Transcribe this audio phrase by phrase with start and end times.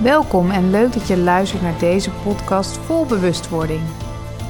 [0.00, 3.80] Welkom en leuk dat je luistert naar deze podcast vol bewustwording.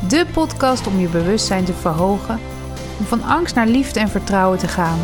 [0.08, 2.40] De podcast om je bewustzijn te verhogen,
[2.98, 4.98] om van angst naar liefde en vertrouwen te gaan,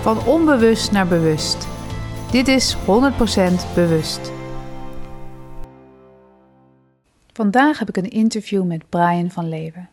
[0.00, 1.68] van onbewust naar bewust.
[2.30, 2.78] Dit is 100%
[3.74, 4.32] bewust.
[7.32, 9.88] Vandaag heb ik een interview met Brian van Leeuwen.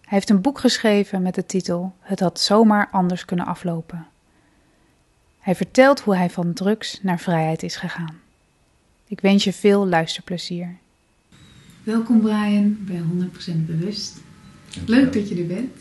[0.00, 4.06] Hij heeft een boek geschreven met de titel Het had zomaar anders kunnen aflopen.
[5.38, 8.26] Hij vertelt hoe hij van drugs naar vrijheid is gegaan.
[9.08, 10.76] Ik wens je veel luisterplezier.
[11.82, 13.02] Welkom Brian bij
[13.52, 14.16] 100% Bewust.
[14.86, 15.76] Leuk dat je er bent.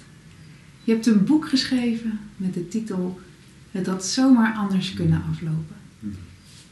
[0.84, 3.20] Je hebt een boek geschreven met de titel
[3.72, 5.76] Het had zomaar anders kunnen aflopen.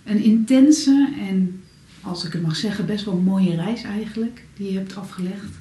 [0.04, 1.64] Een intense en,
[2.02, 5.52] als ik het mag zeggen, best wel mooie reis eigenlijk die je hebt afgelegd.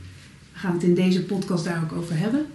[0.52, 2.46] We gaan het in deze podcast daar ook over hebben.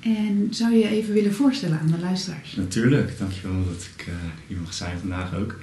[0.00, 2.54] En zou je je even willen voorstellen aan de luisteraars?
[2.54, 4.14] Natuurlijk, dankjewel dat ik uh,
[4.46, 5.56] hier mag zijn vandaag ook.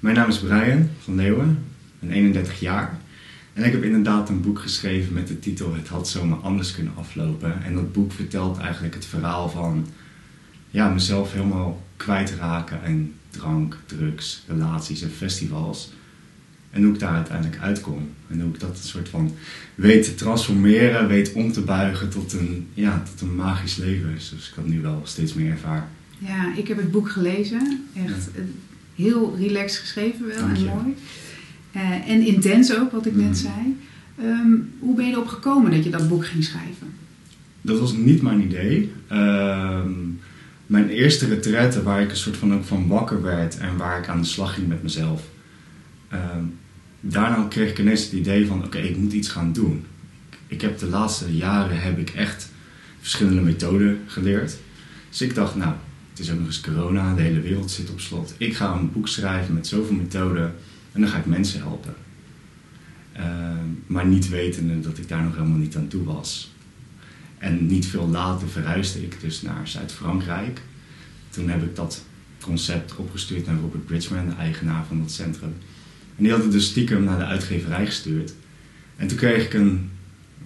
[0.00, 1.58] Mijn naam is Brian van Leeuwen,
[1.98, 2.98] ben 31 jaar.
[3.52, 6.92] En ik heb inderdaad een boek geschreven met de titel Het had zomaar anders kunnen
[6.96, 7.62] aflopen.
[7.64, 9.86] En dat boek vertelt eigenlijk het verhaal van
[10.70, 15.92] ja, mezelf helemaal kwijtraken en drank, drugs, relaties en festivals.
[16.70, 18.08] En hoe ik daar uiteindelijk uitkom.
[18.28, 19.34] En hoe ik dat een soort van
[19.74, 24.14] weet te transformeren, weet om te buigen tot een, ja, tot een magisch leven.
[24.14, 25.88] Dus ik dat nu wel steeds meer ervaar.
[26.18, 27.84] Ja, ik heb het boek gelezen.
[27.94, 28.28] Echt
[29.00, 30.94] heel relaxed geschreven wel en mooi.
[31.76, 33.34] Uh, en intens ook, wat ik net mhm.
[33.34, 33.78] zei.
[34.18, 36.92] Ehm, hoe ben je erop gekomen dat je dat boek ging schrijven?
[37.60, 38.92] Dat was niet mijn idee.
[39.08, 39.90] Ehm,
[40.66, 44.08] mijn eerste retraite waar ik een soort van ook van wakker werd en waar ik
[44.08, 45.22] aan de slag ging met mezelf.
[46.08, 46.44] Ehm,
[47.00, 49.84] daarna kreeg ik ineens het idee van oké, ik moet iets gaan doen.
[50.46, 52.50] Ik heb de laatste jaren heb ik echt
[53.00, 54.56] verschillende methoden geleerd.
[55.08, 55.72] Dus ik dacht, nou,
[56.20, 58.34] is ook nog eens corona, de hele wereld zit op slot.
[58.36, 60.54] Ik ga een boek schrijven met zoveel methoden
[60.92, 61.94] en dan ga ik mensen helpen.
[63.12, 66.52] Ehm, maar niet wetende dat ik daar nog helemaal niet aan toe was.
[67.38, 70.60] En niet veel later verhuisde ik dus naar Zuid-Frankrijk.
[71.30, 72.04] Toen heb ik dat
[72.40, 75.54] concept opgestuurd naar Robert Bridgman, de eigenaar van dat centrum.
[76.16, 78.34] En die had het dus stiekem naar de uitgeverij gestuurd.
[78.96, 79.90] En toen kreeg ik een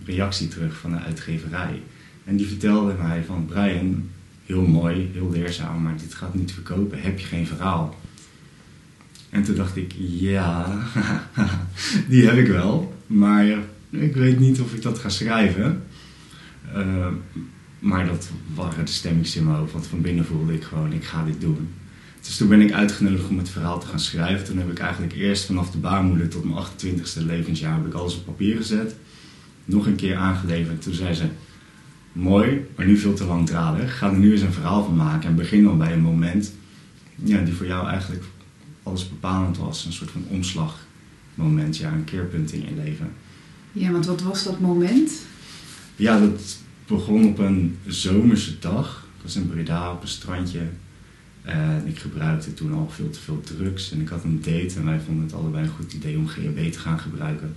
[0.05, 1.83] reactie terug van de uitgeverij.
[2.25, 4.11] En die vertelde mij van Brian,
[4.47, 7.01] heel mooi, heel leerzaam, maar dit gaat niet verkopen.
[7.01, 7.99] Heb je geen verhaal?
[9.31, 10.79] En toen dacht ik, ja,
[12.09, 12.95] die heb ik wel.
[13.07, 13.47] Maar
[13.91, 15.83] ik weet niet of ik dat ga schrijven.
[16.77, 17.07] Uh,
[17.79, 19.71] maar dat waren de stemmings in mijn.
[19.73, 21.69] Want van binnen voelde ik gewoon, ik ga dit doen.
[22.21, 24.45] Dus toen ben ik uitgenodigd om het verhaal te gaan schrijven.
[24.45, 28.17] Toen heb ik eigenlijk eerst vanaf de baarmoeder tot mijn 28ste levensjaar heb ik alles
[28.17, 28.97] op papier gezet.
[29.65, 30.83] Nog een keer aangeleverd.
[30.83, 31.25] Toen zei ze,
[32.15, 33.99] mooi, maar nu veel te langdradig.
[33.99, 35.29] Ga er nu eens een verhaal van maken.
[35.29, 36.53] En begin dan bij een moment
[37.15, 38.25] ja, die voor jou eigenlijk
[38.83, 39.85] alles bepalend was.
[39.85, 43.13] Een soort van omslagmoment, ja, een keerpunt in je leven.
[43.73, 45.13] Ja, want wat was dat moment?
[45.97, 49.07] Ja, dat begon op een zomerse dag.
[49.17, 50.61] Ik was in Breda op een strandje.
[51.43, 53.91] En ik gebruikte toen al veel te veel drugs.
[53.91, 56.73] En ik had een date en wij vonden het allebei een goed idee om GHB
[56.73, 57.57] te gaan gebruiken.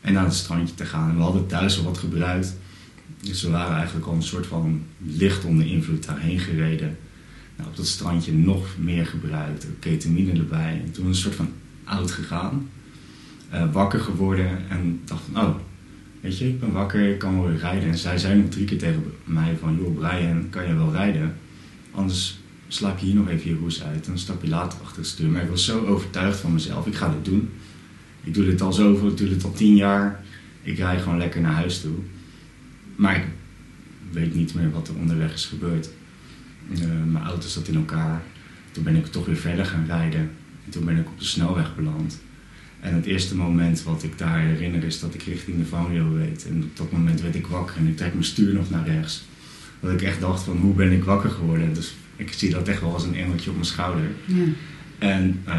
[0.00, 1.10] En naar het strandje te gaan.
[1.10, 2.56] En we hadden thuis al wat gebruikt.
[3.26, 6.96] Dus we waren eigenlijk al een soort van licht onder invloed daarheen gereden.
[7.56, 10.82] Nou, op dat strandje nog meer gebruikt, ketamine erbij.
[10.84, 11.48] En toen een soort van
[11.84, 12.68] oud gegaan.
[13.54, 15.54] Uh, wakker geworden en dacht van, oh,
[16.20, 17.88] weet je, ik ben wakker, ik kan wel weer rijden.
[17.88, 21.34] En zij zei nog drie keer tegen mij van, joh Brian, kan je wel rijden?
[21.90, 22.38] Anders
[22.68, 25.06] slaap je hier nog even je roes uit en dan stap je later achter het
[25.06, 25.28] stuur.
[25.28, 27.50] Maar ik was zo overtuigd van mezelf, ik ga dit doen.
[28.24, 30.24] Ik doe dit al zoveel, ik doe dit al tien jaar.
[30.62, 31.94] Ik rijd gewoon lekker naar huis toe.
[32.96, 33.24] Maar ik
[34.10, 35.88] weet niet meer wat er onderweg is gebeurd.
[36.70, 36.78] Uh,
[37.10, 38.22] mijn auto zat in elkaar.
[38.72, 40.30] Toen ben ik toch weer verder gaan rijden.
[40.64, 42.18] En toen ben ik op de snelweg beland.
[42.80, 46.46] En het eerste moment wat ik daar herinner is dat ik richting de vangrail reed.
[46.48, 49.24] En op dat moment werd ik wakker en ik trek mijn stuur nog naar rechts.
[49.80, 51.74] Dat ik echt dacht van hoe ben ik wakker geworden.
[51.74, 54.10] Dus ik zie dat echt wel als een engeltje op mijn schouder.
[54.24, 54.44] Ja.
[54.98, 55.54] En uh,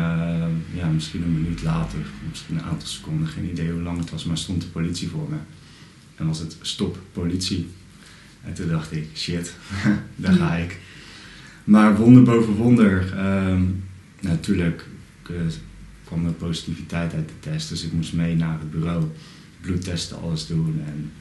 [0.74, 4.26] ja, misschien een minuut later, misschien een aantal seconden, geen idee hoe lang het was,
[4.26, 5.36] maar stond de politie voor me.
[6.18, 7.68] En was het stop politie.
[8.44, 9.56] En toen dacht ik, shit,
[10.16, 10.80] daar ga ik.
[11.64, 13.62] Maar wonder boven wonder, uh,
[14.20, 14.86] natuurlijk
[15.32, 15.38] uh,
[16.04, 17.70] kwam er positiviteit uit de test.
[17.70, 19.06] Dus ik moest mee naar het bureau,
[19.62, 20.82] bloedtesten, alles doen.
[20.86, 21.12] En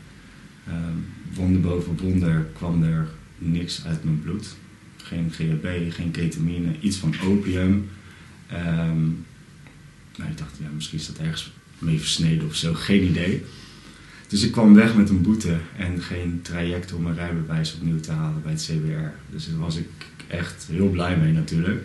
[0.66, 0.96] ehm,
[1.34, 3.08] wonder boven wonder kwam er
[3.38, 4.56] niks uit mijn bloed.
[4.96, 7.88] Geen GHB, geen ketamine, iets van opium.
[8.52, 9.24] Um,
[10.16, 13.44] nou, ik dacht, ja, misschien is dat ergens mee versneden of zo, geen idee.
[14.28, 18.12] Dus ik kwam weg met een boete en geen traject om mijn rijbewijs opnieuw te
[18.12, 19.34] halen bij het CBR.
[19.34, 19.88] Dus daar was ik
[20.28, 21.84] echt heel blij mee natuurlijk.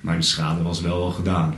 [0.00, 1.54] Maar de schade was wel al gedaan.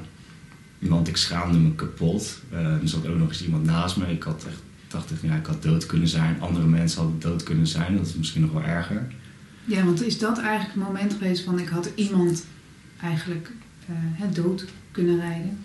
[0.79, 2.41] Want ik schaamde me kapot.
[2.53, 4.07] Uh, er zat ook nog eens iemand naast me.
[4.07, 6.41] Ik had echt, dacht echt, ja, ik had dood kunnen zijn.
[6.41, 7.97] Andere mensen hadden dood kunnen zijn.
[7.97, 9.07] Dat is misschien nog wel erger.
[9.65, 12.45] Ja, want is dat eigenlijk het moment geweest van ik had iemand
[13.03, 13.51] eigenlijk
[13.91, 15.59] uh, dood kunnen rijden?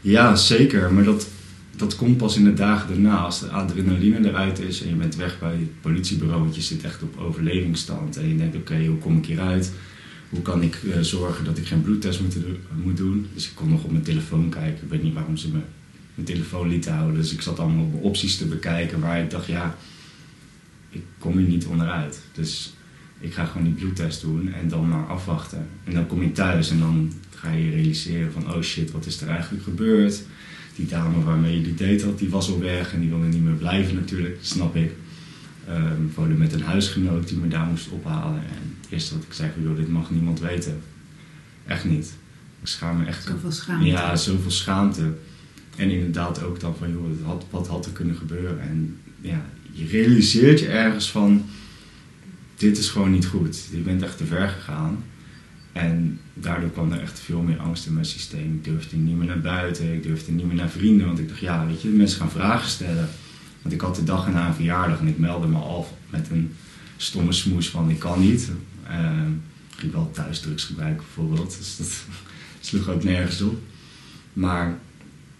[0.00, 0.92] Ja, zeker.
[0.92, 1.26] Maar dat,
[1.76, 3.16] dat komt pas in de dagen daarna.
[3.16, 6.84] Als de adrenaline eruit is en je bent weg bij het politiebureau, want je zit
[6.84, 8.16] echt op overlevingsstand.
[8.16, 9.72] En je denkt, oké, hoe kom ik hieruit?
[10.28, 12.36] Hoe kan ik uh, zorgen dat ik geen bloedtest moet,
[12.82, 13.26] moet, doen?
[13.34, 14.84] Dus ik kon nog op mijn telefoon kijken.
[14.84, 15.58] Ik weet niet waarom ze me
[16.14, 17.16] mijn telefoon lieten houden.
[17.16, 19.76] Dus ik zat allemaal op opties te bekijken waar ik dacht, ja,
[20.90, 22.20] ik kom hier niet onderuit.
[22.32, 22.72] Dus
[23.18, 25.66] ik ga gewoon die bloedtest doen en dan maar afwachten.
[25.84, 29.20] En dan kom je thuis en dan ga je realiseren van, oh shit, wat is
[29.20, 30.22] er eigenlijk gebeurd?
[30.76, 33.42] Die dame waarmee je die date had, die was al weg en die wilde niet
[33.42, 34.92] meer blijven natuurlijk, snap ik.
[35.68, 38.40] Um, woonde met een huisgenoot die me daar moest ophalen.
[38.40, 40.80] En het eerste wat ik zei, joh, dit mag niemand weten.
[41.66, 42.12] Echt niet.
[42.60, 43.24] Ik schaam me echt.
[43.24, 43.86] Zoveel schaamte.
[43.86, 45.14] Ja, zoveel schaamte.
[45.76, 48.60] En inderdaad ook dan van, joh, wat, wat had er kunnen gebeuren?
[48.60, 51.44] En ja, je realiseert je ergens van,
[52.56, 53.68] dit is gewoon niet goed.
[53.70, 55.04] Je bent echt te ver gegaan.
[55.74, 58.54] En daardoor kwam er echt veel meer angst in mijn systeem.
[58.54, 61.06] Ik durfde niet meer naar buiten, ik durfde niet meer naar vrienden.
[61.06, 63.08] Want ik dacht, ja, weet je, mensen gaan vragen stellen.
[63.62, 66.54] Want ik had de dag na een verjaardag en ik meldde me af met een
[66.96, 68.50] stomme smoes van ik kan niet.
[68.90, 69.26] Uh,
[69.70, 72.04] ik ging wel thuisdrugs gebruiken bijvoorbeeld, dus dat
[72.68, 73.58] sloeg ook nergens op.
[74.32, 74.78] Maar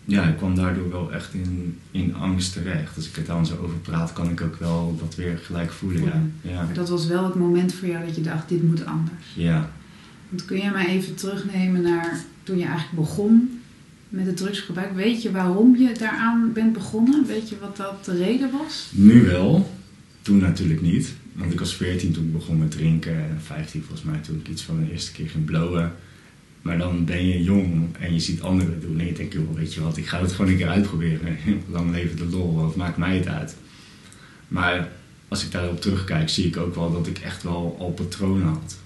[0.04, 2.96] ja, ik kwam daardoor wel echt in, in angst terecht.
[2.96, 6.02] Als ik er dan zo over praat, kan ik ook wel dat weer gelijk voelen.
[6.02, 6.22] Ja.
[6.40, 6.64] ja.
[6.64, 9.25] Maar dat was wel het moment voor jou dat je dacht, dit moet anders.
[9.34, 9.70] Ja.
[10.46, 13.60] Kun jij mij even terugnemen naar toen je eigenlijk begon
[14.08, 14.94] met het drugsgebruik.
[14.94, 17.26] Weet je waarom je daaraan bent begonnen?
[17.26, 18.90] Weet je wat dat de reden was?
[18.90, 19.75] Nu wel,
[20.22, 21.14] toen natuurlijk niet.
[21.32, 24.48] Want ik was 14 toen ik begon met drinken en 15 volgens mij toen ik
[24.48, 25.92] iets van de eerste keer ging blowen.
[26.62, 29.75] Maar dan ben je jong en je ziet anderen doen en je denkt, joh, weet
[29.75, 31.36] je wat, ik ga het gewoon een keer uitproberen.
[31.72, 33.56] Lang leven de lol, wat maakt mij het uit?
[34.48, 34.88] Maar
[35.28, 38.82] als ik daarop terugkijk, zie ik ook wel dat ik echt wel al patronen had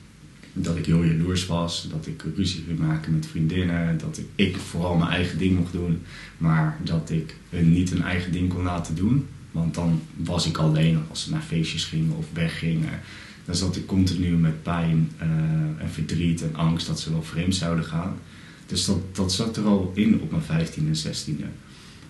[0.62, 4.96] dat ik heel jaloers was, dat ik ruzie ging maken met vriendinnen, dat ik, vooral
[4.96, 6.02] mijn eigen ding mocht doen,
[6.38, 9.26] maar dat ik hun niet hun eigen ding kon laten doen.
[9.50, 13.00] Want dan was ik alleen als ze naar feestjes gingen of weggingen.
[13.44, 17.54] Dan zat ik continu met pijn uh, en verdriet en angst dat ze wel vreemd
[17.54, 18.18] zouden gaan.
[18.66, 21.44] Dus dat, dat zat er al in op mijn 15e en 16e.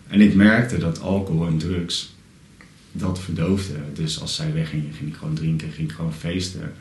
[0.09, 2.17] En ik merkte dat alcohol en drugs
[2.93, 3.75] dat verdoofde.
[3.95, 6.73] Dus als zij weggingen, ging ik gewoon drinken, ging ik gewoon feesten.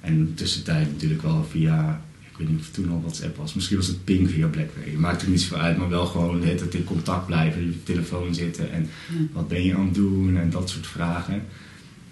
[0.00, 2.00] En tussentijd natuurlijk wel via,
[2.30, 4.94] ik weet niet of het toen al WhatsApp was, misschien was het ping via Blackberry.
[4.94, 8.34] Maakt er niets voor uit, maar wel gewoon het in contact blijven, op je telefoon
[8.34, 8.88] zitten en
[9.32, 11.42] wat ben je aan het doen en dat soort vragen.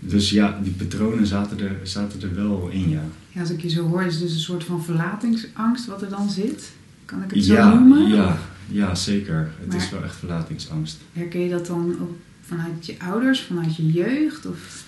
[0.01, 3.05] Dus ja, die patronen zaten er, zaten er wel in, ja.
[3.33, 3.41] ja.
[3.41, 6.31] Als ik je zo hoor, is het dus een soort van verlatingsangst wat er dan
[6.31, 6.73] zit.
[7.05, 8.09] Kan ik het zo noemen?
[8.09, 8.39] Ja,
[8.69, 9.51] ja, zeker.
[9.61, 10.99] Het is wel echt verlatingsangst.
[11.13, 14.47] Herken je dat dan ook vanuit je ouders, vanuit je jeugd?
[14.47, 14.85] Of?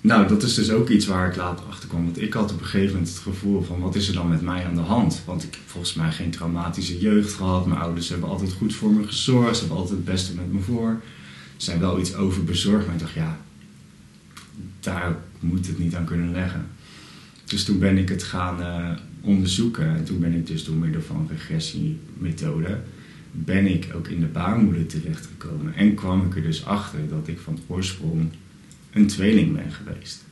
[0.00, 2.04] Nou, dat is dus ook iets waar ik later achter kwam.
[2.04, 4.42] Want ik had op een gegeven moment het gevoel van wat is er dan met
[4.42, 5.22] mij aan de hand?
[5.24, 7.66] Want ik heb volgens mij geen traumatische jeugd gehad.
[7.66, 9.54] Mijn ouders hebben altijd goed voor me gezorgd.
[9.54, 11.00] Ze hebben altijd het beste met me voor.
[11.56, 12.86] Ze zijn wel iets overbezorgd.
[12.86, 13.38] Maar ik dacht, ja,
[14.80, 16.66] daar moet het niet aan kunnen leggen.
[17.44, 18.90] Dus toen ben ik het gaan uh,
[19.20, 19.96] onderzoeken.
[19.96, 22.80] En toen ben ik dus door middel van regressiemethode...
[23.32, 25.74] ben ik ook in de baarmoeder terechtgekomen.
[25.74, 28.30] En kwam ik er dus achter dat ik van oorsprong
[28.98, 30.24] een tweeling ben geweest.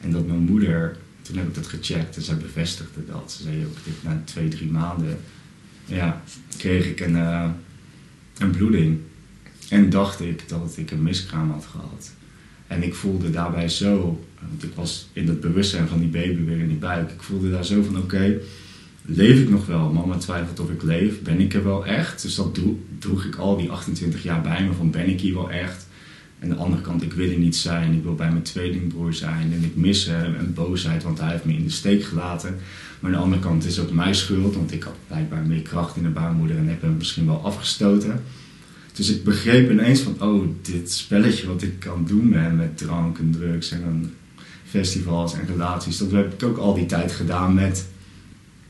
[0.00, 3.32] En dat mijn moeder, toen heb ik dat gecheckt en zij bevestigde dat.
[3.32, 5.18] Ze zei ook, dit, na twee, drie maanden
[5.84, 6.22] ja,
[6.56, 7.50] kreeg ik een, uh,
[8.38, 8.98] een bloeding.
[9.68, 12.10] En dacht ik dat ik een miskraam had gehad.
[12.66, 16.58] En ik voelde daarbij zo, want ik was in het bewustzijn van die baby weer
[16.58, 17.10] in die buik.
[17.10, 18.38] Ik voelde daar zo van, oké,
[19.02, 19.92] leef ik nog wel?
[19.92, 21.22] Mama twijfelt of ik leef.
[21.22, 22.22] Ben ik er wel echt?
[22.22, 22.58] Dus dat
[22.98, 25.86] droeg ik al die 28 jaar bij me van, ben ik hier wel echt?
[26.40, 27.92] En de andere kant, ik wil er niet zijn.
[27.92, 29.52] Ik wil bij mijn tweelingbroer zijn.
[29.52, 32.56] En ik mis hem en boosheid, want hij heeft me in de steek gelaten.
[33.00, 35.62] Maar aan de andere kant is het ook mijn schuld, want ik had blijkbaar meer
[35.62, 38.22] kracht in de baarmoeder en heb hem misschien wel afgestoten.
[38.92, 43.30] Dus ik begreep ineens van, oh, dit spelletje wat ik kan doen met drank en
[43.30, 44.14] drugs en
[44.64, 47.86] festivals en relaties, dat heb ik ook al die tijd gedaan met,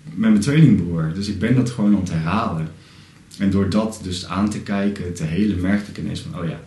[0.04, 1.12] met mijn tweelingbroer.
[1.14, 2.68] Dus ik ben dat gewoon aan het herhalen.
[3.38, 6.60] En door dat dus aan te kijken, te helen, merkte ik ineens van, oh ja,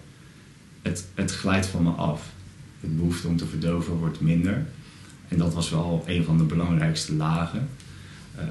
[0.84, 2.32] het, het glijdt van me af.
[2.80, 4.66] Het behoefte om te verdoven wordt minder.
[5.28, 7.70] En dat was wel een van de belangrijkste lagen.
[8.38, 8.44] Uh,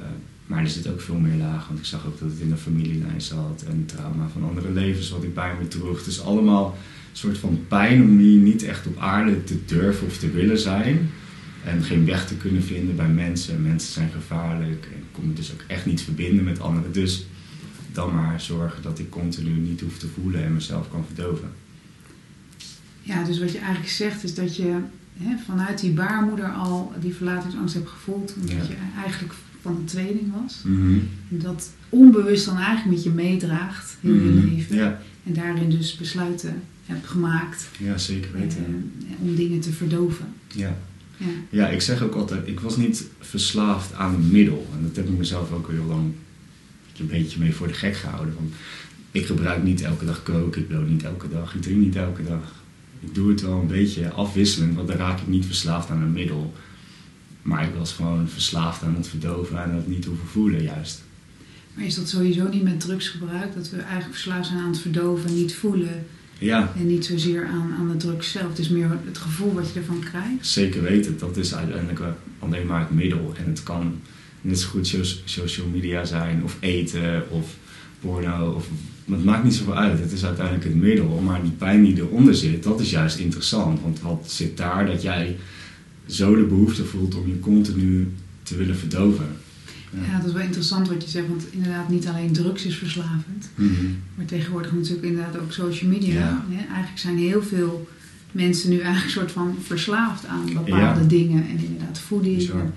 [0.47, 2.57] maar er zit ook veel meer lagen, want ik zag ook dat het in de
[2.57, 6.05] familielijn zat en trauma van andere levens wat ik bij me droeg.
[6.05, 10.19] Dus allemaal een soort van pijn om hier niet echt op aarde te durven of
[10.19, 11.11] te willen zijn.
[11.65, 13.62] En geen weg te kunnen vinden bij mensen.
[13.62, 16.93] Mensen zijn gevaarlijk en kon me dus ook echt niet verbinden met anderen.
[16.93, 17.27] Dus
[17.93, 21.51] dan maar zorgen dat ik continu niet hoef te voelen en mezelf kan verdoven.
[23.02, 24.76] Ja, dus wat je eigenlijk zegt is dat je
[25.18, 28.35] hè, vanuit die baarmoeder al die verlatingsangst hebt gevoeld.
[28.40, 28.62] Omdat Ja.
[28.68, 30.61] je eigenlijk van een tweeling was.
[30.64, 30.99] Mhm.
[31.30, 34.49] En dat onbewust dan eigenlijk met je meedraagt heel je Mhm.
[34.54, 34.76] leven.
[34.76, 38.92] Ja, En daarin dus besluiten hebt gemaakt ja, zeker weten.
[39.09, 40.26] eh, om dingen te verdoven.
[40.54, 40.76] Ja.
[41.16, 41.26] Ja.
[41.50, 44.66] ja, ik zeg ook altijd, ik was niet verslaafd aan een middel.
[44.76, 46.12] En dat heb ik mezelf ook al heel lang
[46.99, 48.35] een beetje mee voor de gek gehouden.
[48.35, 48.52] Want
[49.11, 52.25] ik gebruik niet elke dag coke, ik bloot niet elke dag, ik drink niet elke
[52.25, 52.62] dag.
[53.04, 56.12] Ik doe het wel een beetje afwisselend, want dan raak ik niet verslaafd aan een
[56.12, 56.52] middel.
[57.42, 61.02] Maar ik was gewoon verslaafd aan het verdoven en het niet hoeven voelen juist.
[61.75, 63.54] Maar is dat sowieso niet met drugsgebruik?
[63.54, 66.06] Dat we eigenlijk verslaafd zijn aan het verdoven, niet voelen
[66.38, 68.49] Ja, en niet zozeer aan, aan de drugs zelf.
[68.49, 70.47] Het is meer het gevoel wat je ervan krijgt.
[70.47, 71.18] zeker weten.
[71.18, 73.35] Dat is uiteindelijk wel alleen maar het middel.
[73.38, 74.00] En het kan
[74.40, 77.54] net zo goed so- social media zijn, of eten, of
[78.00, 78.50] porno.
[78.50, 78.68] Of,
[79.11, 79.99] het maakt niet zoveel uit.
[79.99, 81.21] Het is uiteindelijk het middel.
[81.25, 83.80] Maar die pijn die eronder zit, dat is juist interessant.
[83.80, 85.37] Want wat zit daar dat jij
[86.06, 89.26] zo de behoefte voelt om je continu te willen verdoven?
[90.11, 93.50] Ja, dat is wel interessant wat je zegt, want inderdaad niet alleen drugs is verslavend.
[93.54, 93.71] Mhm.
[94.14, 96.12] Maar tegenwoordig natuurlijk inderdaad ook social media.
[96.14, 96.44] Ja.
[96.49, 96.66] Hè?
[96.66, 97.88] Eigenlijk zijn heel veel
[98.32, 101.06] mensen nu eigenlijk een soort van verslaafd aan bepaalde Ja.
[101.06, 101.42] dingen.
[101.49, 102.73] En inderdaad voeding, en,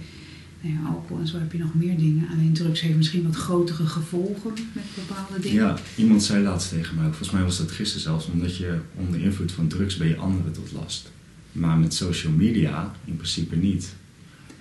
[0.67, 2.27] ja, alcohol en zo heb je nog meer dingen.
[2.29, 5.63] Alleen drugs heeft misschien wat grotere gevolgen met bepaalde dingen.
[5.63, 9.21] Ja, iemand zei laatst tegen mij, volgens mij was dat gisteren zelfs, omdat je onder
[9.21, 11.11] invloed van drugs ben je anderen tot last.
[11.51, 13.95] Maar met social media in principe niet.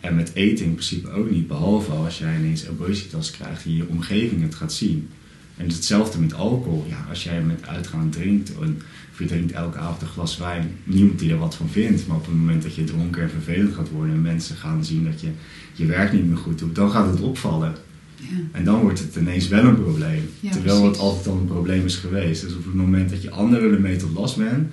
[0.00, 3.88] En met eten in principe ook niet, behalve als jij ineens obesitas krijgt en je
[3.88, 5.08] omgeving het gaat zien.
[5.56, 6.84] En hetzelfde met alcohol.
[6.88, 8.82] Ja, als jij met uitgaan drinkt en
[9.12, 12.06] of je drinkt elke avond een glas wijn, niemand die er wat van vindt.
[12.06, 15.04] Maar op het moment dat je dronken en vervelend gaat worden en mensen gaan zien
[15.04, 15.28] dat je
[15.72, 17.74] je werk niet meer goed doet, dan gaat het opvallen.
[18.16, 18.36] Ja.
[18.52, 20.30] En dan wordt het ineens wel een probleem.
[20.40, 22.42] Ja, terwijl het altijd al een probleem is geweest.
[22.42, 24.72] Dus op het moment dat je anderen ermee tot last bent,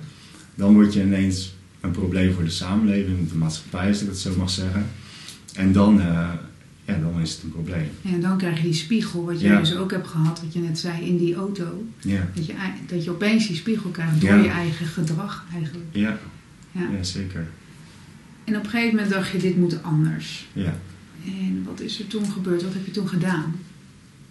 [0.54, 4.34] dan word je ineens een probleem voor de samenleving, de maatschappij, als ik het zo
[4.36, 4.86] mag zeggen.
[5.54, 6.28] En dan, eh,
[6.84, 7.88] ja, dan is het een probleem.
[8.04, 9.58] En dan krijg je die spiegel, wat je Ja.
[9.58, 11.84] dus ook hebt gehad, wat je net zei in die auto.
[12.00, 12.52] Ja, Dat je,
[12.86, 14.36] dat je opeens die spiegel krijgt door Ja.
[14.42, 15.84] je eigen gedrag eigenlijk.
[15.92, 16.18] ja,
[16.72, 16.80] Ja.
[16.96, 17.46] ja zeker.
[18.44, 20.46] En op een gegeven moment dacht je, dit moet anders.
[20.52, 20.74] Ja.
[21.26, 22.62] En wat is er toen gebeurd?
[22.62, 23.54] Wat heb je toen gedaan?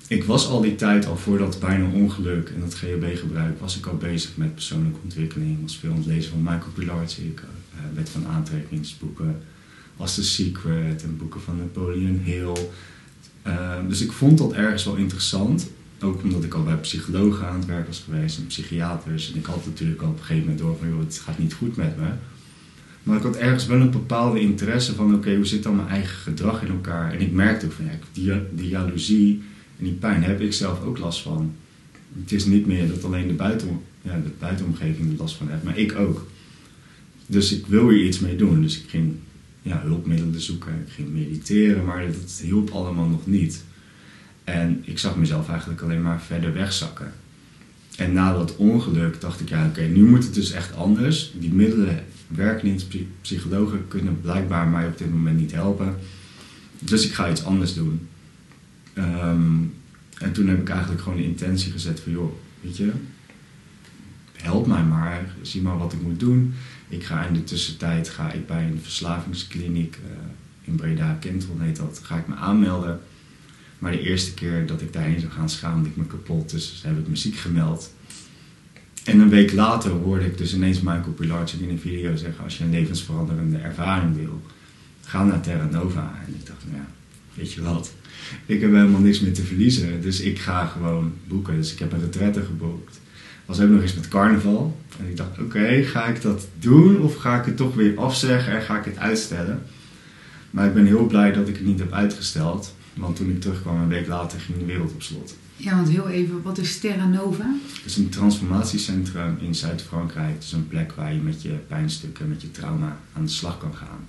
[0.08, 3.86] Ik was al die tijd, al voor dat bijna ongeluk en dat GHB-gebruik, was ik
[3.86, 5.52] al bezig met persoonlijke ontwikkeling.
[5.56, 7.40] Ik was veel aan het lezen van Michael Pilarczyk, ik
[7.74, 9.36] eh, wet van aantrekkingsboeken
[10.02, 12.54] als The Secret en boeken van Napoleon Hill.
[13.42, 15.70] Eh, dus ik vond dat ergens wel interessant.
[16.02, 19.32] Ook omdat ik al bij psychologen aan het werk was geweest en psychiaters.
[19.32, 21.76] En ik had natuurlijk al op een gegeven moment door van, het gaat niet goed
[21.76, 22.08] met me.
[23.04, 26.18] Maar ik had ergens wel een bepaalde interesse van, oké, hoe zit dan mijn eigen
[26.18, 27.14] gedrag in elkaer?
[27.14, 29.42] En ik merkte ook van, ja, die, die jaloezie
[29.78, 31.54] en die pijn heb ik zelf ook last van.
[32.22, 35.64] Het is niet meer dat alleen de, buiten, ja, de buitenomgeving er last van heeft,
[35.64, 36.28] maar ik ook.
[37.26, 38.62] Dus ik wil hier iets mee doen.
[38.62, 39.14] Dus ik ging
[39.62, 43.64] ja, hulpmiddelen zoeken, ik ging mediteren, maar dat hielp allemaal nog niet.
[44.44, 47.14] En ik zag mezelf eigenlijk alleen maar verder wegzakken.
[47.98, 51.34] En na dat ongeluk dacht ik, ja oké, nu moet het dus echt anders.
[51.40, 55.96] Die middelen werken niet, Psy- psychologen kunnen blijkbaar mij op dit moment niet helpen.
[56.80, 58.08] Dus ik ga iets anders doen.
[58.94, 59.52] Ehm,
[60.18, 62.92] en toen heb ik eigenlijk gewoon de intentie gezet van, joh, weet je,
[64.42, 66.54] help mij maar, zie maar wat ik moet doen.
[66.90, 70.12] Ik ga in de tussentijd ga ik bij een verslavingskliniek eh,
[70.62, 73.00] in Breda, Kentel heet dat, ga ik me aanmelden.
[73.80, 77.00] Maar de eerste keer dat ik daarheen zou gaan schaamde ik me kapot, dus heb
[77.00, 77.94] ik me ziek gemeld.
[79.04, 82.58] En een week later hoorde ik dus ineens Michael Pilarczyk in een video zeggen, als
[82.58, 84.42] je een levensveranderende ervaring wil,
[85.02, 86.22] ga naar Terra Nova.
[86.28, 86.88] En ik dacht, nou ja,
[87.34, 87.94] weet je wat,
[88.46, 91.56] ik heb helemaal niks meer te verliezen, dus ik ga gewoon boeken.
[91.56, 93.01] Dus ik heb een retraite geboekt.
[93.52, 94.78] Was ook nog eens met carnaval.
[95.00, 98.54] En ik dacht, oké, ga ik dat doen of ga ik het toch weer afzeggen
[98.54, 99.62] en ga ik het uitstellen?
[100.52, 102.76] Maar ik ben heel blij dat ik het niet heb uitgesteld.
[102.94, 105.36] Want toen ik terugkwam, een week later, ging de wereld op slot.
[105.56, 107.56] Ja, want heel even, wat is Terra Nova?
[107.76, 110.34] Het is een transformatiecentrum in Zuid-Frankrijk.
[110.34, 113.58] Het is een plek waar je met je pijnstukken, met je trauma aan de slag
[113.58, 114.00] kan gaan.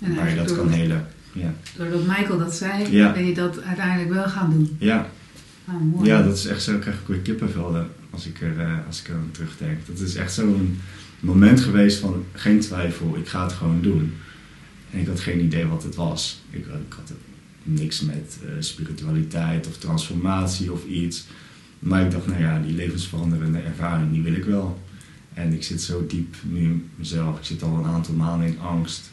[0.00, 1.06] En waar je dat kan helen.
[1.32, 3.12] Ja, Doordat Michael dat zei, Ja.
[3.12, 4.76] ben je dat uiteindelijk wel gaan doen.
[4.78, 5.08] ja.
[5.64, 6.08] Ah, mooi.
[6.08, 6.78] ja dat is echt zo.
[6.78, 9.86] Krijg ik weer kippenvelden als ik er, eh, als ik er aan terugdenk.
[9.86, 10.78] Dat is echt zo'n
[11.20, 13.16] moment geweest van geen twijfel.
[13.16, 14.12] Ik ga het gewoon doen.
[14.90, 16.40] En ik had geen idee wat het was.
[16.50, 17.12] Ik, ik had
[17.62, 21.26] niks met eh, spiritualiteit of transformatie of iets.
[21.78, 24.82] Maar ik dacht, nou ja, die levensveranderende ervaring, die wil ik wel.
[25.34, 27.38] En ik zit zo diep nu mezelf.
[27.38, 29.10] Ik zit al een aantal maanden in angst.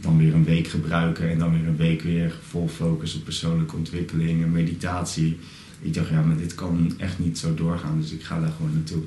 [0.00, 3.76] Dan weer een week gebruiken en dan weer een week weer vol focus op persoonlijke
[3.76, 5.38] ontwikkeling en meditatie.
[5.80, 8.72] Ik dacht, ja, maar dit kan echt niet zo doorgaan, dus ik ga daar gewoon
[8.74, 9.02] naartoe.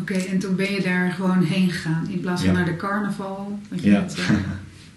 [0.00, 2.56] Oké, en toen ben je daar gewoon heen gegaan in plaats van Ja.
[2.56, 4.00] naar de carnaval, wat je, Ja.
[4.00, 4.18] net,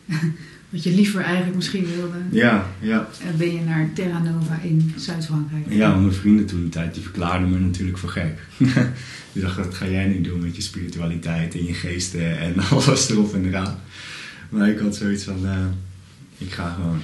[0.07, 0.15] eh,
[0.69, 2.17] wat je liever eigenlijk misschien wilde.
[2.31, 3.07] ja, ja.
[3.27, 5.65] En ben je naar Terra Nova in Zuid-Frankrijk.
[5.69, 8.39] Ja, want mijn vrienden toen de tijd, die verklaarden me natuurlijk voor gek.
[9.33, 13.09] die dachten, wat ga jij nu doen met je spiritualiteit en je geesten en alles
[13.09, 13.75] erop en eraan.
[14.49, 15.65] Maar ik had zoiets van, eh,
[16.37, 16.99] ik ga gewoon.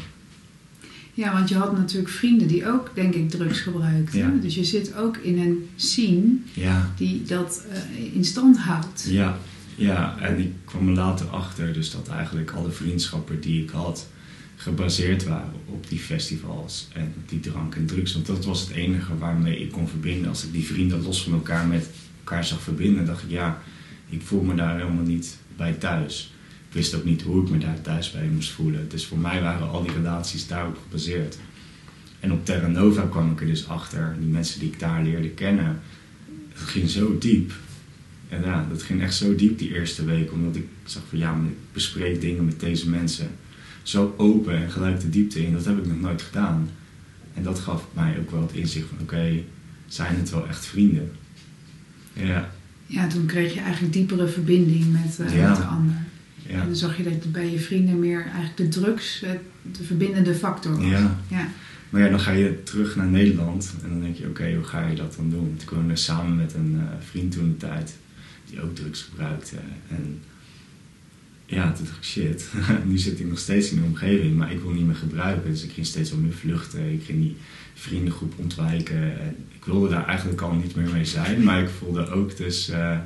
[1.15, 4.19] Ja, want je had natuurlijk vrienden die ook, denk ik, drugs gebruikten.
[4.19, 4.33] Ja.
[4.41, 9.05] Dus je zit ook in een scene Ja, die dat eh, in stand houdt.
[9.09, 9.37] ja,
[9.75, 10.17] ja.
[10.19, 14.07] En ik kwam er later achter dus dat eigenlijk alle vriendschappen die ik had
[14.55, 18.13] gebaseerd waren op die festivals en die drank en drugs.
[18.13, 20.29] Want dat was het enige waarmee ik kon verbinden.
[20.29, 23.61] Als ik die vrienden los van elkaar met elkaar zag verbinden, dacht ik ja,
[24.09, 26.33] ik voel me daar helemaal niet bij thuis.
[26.75, 28.89] Ik wist ook niet hoe ik me daar thuis bij moest voelen.
[28.89, 31.37] Dus voor mij waren al die relaties daarop gebaseerd.
[32.19, 35.29] En op Terra Nova kwam ik er dus achter, die mensen die ik daar leerde
[35.29, 35.79] kennen,
[36.53, 37.53] het ging zo diep.
[38.29, 41.33] En ja, dat ging echt zo diep die eerste week, omdat ik zag van ja,
[41.33, 43.27] maar ik bespreek dingen met deze mensen
[43.83, 45.53] zo open en gelijk de diepte in.
[45.53, 46.69] Dat heb ik nog nooit gedaan.
[47.33, 49.41] En dat gaf mij ook wel het inzicht van oké,
[49.87, 51.11] zijn het wel echt vrienden?
[52.13, 52.51] Ja,
[52.87, 55.47] Ja, toen kreeg je eigenlijk diepere verbinding met, eh, Ja.
[55.47, 55.95] met de ander.
[56.47, 59.83] En ja, dan zag je dat bij je vrienden meer eigenlijk de drugs eh, de
[59.83, 60.85] verbindende factor was.
[60.85, 61.19] ja.
[61.27, 61.47] Ja.
[61.89, 64.87] Maar ja, dan ga je terug naar Nederland en dan denk je oké, hoe ga
[64.87, 65.47] je dat dan doen?
[65.47, 67.95] Want ik woonde samen met een eh, vriend toen de tijd
[68.49, 69.55] die ook drugs gebruikte.
[69.89, 70.19] En
[71.45, 72.49] ja, toen dacht ik shit,
[72.89, 75.51] nu zit ik nog steeds in de omgeving, maar ik wil niet meer gebruiken.
[75.51, 77.35] Dus ik ging steeds wel meer vluchten, ik ging die
[77.73, 79.19] vriendengroep ontwijken.
[79.19, 82.69] En ik wilde daar eigenlijk al niet meer mee zijn, maar ik voelde ook dus
[82.69, 82.97] eh,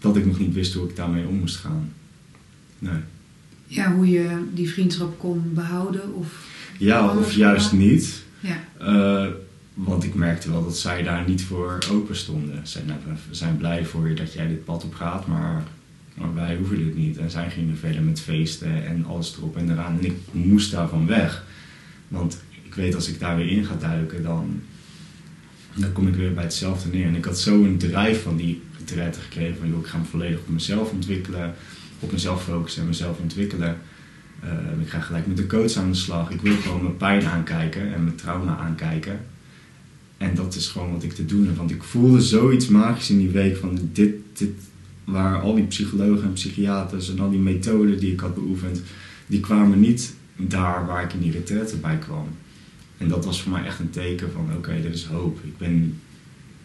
[0.00, 1.92] dat ik nog niet wist hoe ik daarmee om moest gaan.
[2.78, 3.00] Nee.
[3.66, 6.14] ja, hoe je die vriendschap kon behouden.
[6.14, 6.46] Of,
[6.78, 8.22] Ja, of juist niet.
[8.40, 8.56] ja.
[8.78, 9.32] Eh,
[9.74, 12.60] want ik merkte wel dat zij daar niet voor open stonden.
[12.62, 12.82] Zij
[13.28, 15.62] we zijn blij voor je dat jij dit pad op gaat, maar,
[16.14, 17.16] maar wij hoeven dit niet.
[17.18, 19.98] En zij gingen verder met feesten en alles erop en eraan.
[19.98, 21.44] En ik moest daarvan weg.
[22.08, 24.60] Want ik weet als ik daar weer in ga duiken, dan,
[25.74, 27.06] dan kom ik weer bij hetzelfde neer.
[27.06, 30.04] En ik had zo een drijf van die retraite gekregen van joh, ik ga me
[30.04, 31.54] volledig op mezelf ontwikkelen,
[31.98, 33.78] op mezelf focussen en mezelf ontwikkelen.
[34.40, 36.30] Eh, ik ga gelijk met de coach aan de slag.
[36.30, 39.20] Ik wil gewoon mijn pijn aankijken en mijn trauma aankijken.
[40.16, 41.56] En dat is gewoon wat ik te doen heb.
[41.56, 44.50] Want ik voelde zoiets magisch in die week van dit, dit
[45.04, 48.82] waar al die psychologen en psychiaters en al die methoden die ik had beoefend,
[49.26, 52.28] die kwamen niet daar waar ik in die retraite bij kwam.
[52.98, 55.38] En dat was voor mij echt een teken van oké, er is hoop.
[55.44, 56.00] Ik ben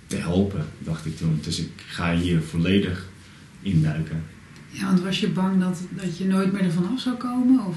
[0.08, 1.40] te helpen, dacht ik toen.
[1.44, 3.06] Dus ik ga hier volledig
[3.62, 4.24] induiken.
[4.70, 7.66] ja, want was je bang dat, dat je nooit meer ervan af zou komen?
[7.66, 7.76] Of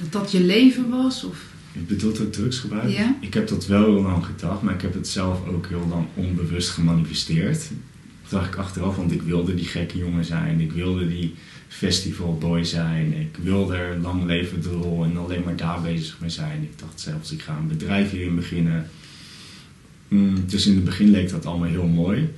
[0.00, 1.24] dat dat je leven was?
[1.24, 2.90] Of, Je bedoelt ook drugsgebruik?
[2.90, 3.16] Ja.
[3.20, 6.06] Ik heb dat wel heel lang gedacht, maar ik heb het zelf ook heel lang
[6.14, 7.68] onbewust gemanifesteerd.
[8.22, 10.60] Dat dacht ik achteraf, want ik wilde die gekke jongen zijn.
[10.60, 11.34] Ik wilde die
[11.68, 13.12] festivalboy zijn.
[13.12, 16.62] Ik wilde er lang leven de rol en alleen maar daar bezig mee zijn.
[16.62, 18.88] Ik dacht zelfs, ik ga een bedrijf hierin beginnen.
[20.14, 22.34] Mm, dus in het begin leek dat allemaal heel mooi.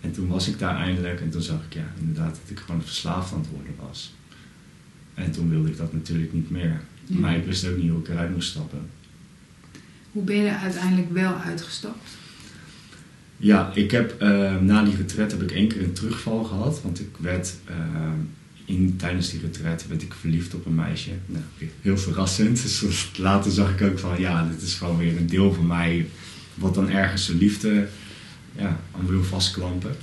[0.00, 2.82] En toen was ik daar eindelijk en toen zag ik ja, inderdaad dat ik gewoon
[2.82, 4.14] verslaafd aan het worden was.
[5.14, 6.80] En toen wilde ik dat natuurlijk niet meer.
[7.04, 7.18] Ja.
[7.18, 8.78] Maar ik wist ook niet hoe ik eruit moest stappen.
[10.12, 12.08] hoe ben je er uiteindelijk wel uitgestapt?
[13.36, 16.82] Ja, ik heb eh, na die retret heb ik één keer een terugval gehad.
[16.82, 17.76] Want ik werd eh,
[18.64, 21.10] in, tijdens die retret werd ik verliefd op een meisje.
[21.26, 21.44] Nou,
[21.80, 22.62] heel verrassend.
[22.80, 26.06] Dus later zag ik ook van ja, dit is gewoon weer een deel van mij.
[26.58, 27.88] Wat dan ergens de liefde
[28.56, 29.96] ja, aan wil vastklampen.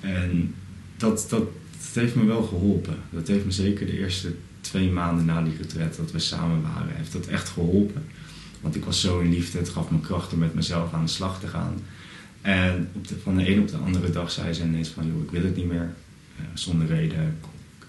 [0.00, 0.54] En
[0.96, 1.42] dat, dat,
[1.92, 2.96] heeft me wel geholpen.
[3.10, 6.96] Dat heeft me zeker de eerste twee maanden na die retret dat we samen waren,
[6.96, 8.04] heeft dat echt geholpen.
[8.60, 11.10] Want ik was zo in liefde, het gaf me kracht om met mezelf aan de
[11.10, 11.74] slag te gaan.
[12.40, 15.22] En op de, van de een op de andere dag zei ze ineens van, joh,
[15.22, 15.94] ik wil het niet meer.
[16.38, 17.38] Eh, zonder reden,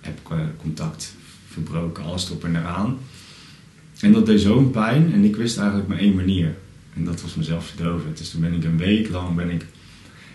[0.01, 1.15] heb ik eh, contact
[1.47, 2.97] verbroken, alles erop en eraan.
[3.99, 6.55] En dat deed zo'n pijn en ik wist eigenlijk maar één manier.
[6.95, 8.11] En dat was mezelf verdoven.
[8.15, 9.65] Dus toen ben ik een week lang ben ik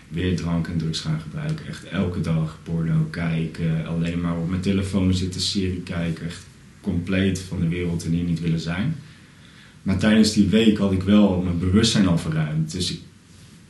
[0.07, 1.67] weer drank en drugs gaan gebruiken.
[1.67, 6.25] Echt elke dag porno kijken, alleen maar op mijn telefoon zitten, serie kijken.
[6.25, 6.45] Echt
[6.81, 8.95] compleet van de wereld en hier niet willen zijn.
[9.83, 12.71] Maar tijdens die week had ik wel mijn bewustzijn al verruimd.
[12.71, 12.99] Dus ik,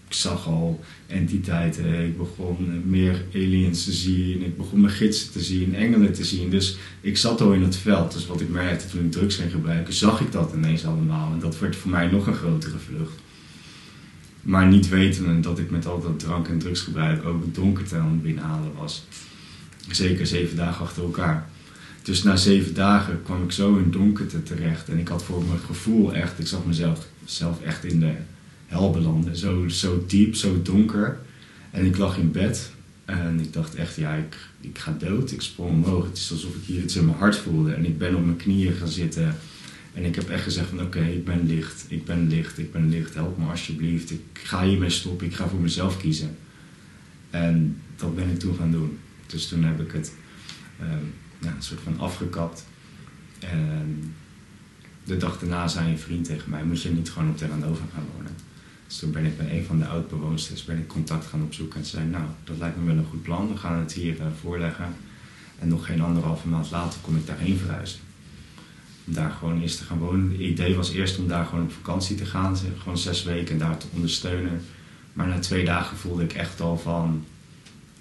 [0.09, 2.05] ik zag al entiteiten.
[2.05, 4.43] Ik begon meer aliens te zien.
[4.43, 6.49] Ik begon mijn gidsen te zien, engelen te zien.
[6.49, 8.13] Dus ik zat al in het veld.
[8.13, 11.31] Dus wat ik merkte toen ik drugs ging gebruiken, zag ik dat ineens allemaal.
[11.31, 13.19] En dat werd voor mij nog een grotere vlucht.
[14.41, 18.11] Maar niet wetende dat ik met al dat drank en drugsgebruik ook het donkerte aan
[18.11, 19.05] het binnenhalen was.
[19.91, 21.49] Zeker zeven dagen achter elkaar.
[22.03, 24.89] Dus na zeven dagen kwam ik zo in donkerte terecht.
[24.89, 28.13] En ik had voor mijn gevoel echt, ik zag mezelf zelf echt in de
[28.69, 29.35] hel belanden.
[29.35, 31.19] Zo, zo diep, zo donker.
[31.71, 32.71] En ik lag in bed
[33.05, 35.31] en ik dacht echt, ja, ik, ik ga dood.
[35.31, 36.05] Ik sprong omhoog.
[36.05, 37.73] Het is alsof ik hier iets in mijn hart voelde.
[37.73, 39.35] En ik ben op mijn knieën gaan zitten.
[39.93, 42.89] En ik heb echt gezegd van oké, ik ben licht, ik ben licht, ik ben
[42.89, 43.13] licht.
[43.13, 44.11] Help me alsjeblieft.
[44.11, 45.27] Ik ga hiermee stoppen.
[45.27, 46.37] Ik ga voor mezelf kiezen.
[47.29, 48.97] En dat ben ik toen gaan doen.
[49.27, 50.13] Dus toen heb ik het
[51.41, 52.65] ja, een soort van afgekapt.
[53.39, 54.13] En
[55.03, 57.83] de dag daarna zei een vriend tegen mij, moet je niet gewoon op Terra Nova
[57.93, 58.31] gaan wonen?
[58.89, 61.85] Dus toen ben ik bij een van de oud-bewoonsters ben ik contact gaan opzoeken en
[61.85, 63.47] zei, nou, dat lijkt me wel een goed plan.
[63.47, 64.95] We gaan het hier uh, voorleggen.
[65.59, 67.99] En nog geen anderhalve maand later kon ik daarheen verhuizen.
[69.07, 70.31] Om daar gewoon eerst te gaan wonen.
[70.31, 72.57] Het idee was eerst om daar gewoon op vakantie te gaan.
[72.77, 74.61] Gewoon zes weken en daar te ondersteunen.
[75.13, 77.25] Maar na twee dagen voelde ik echt al van,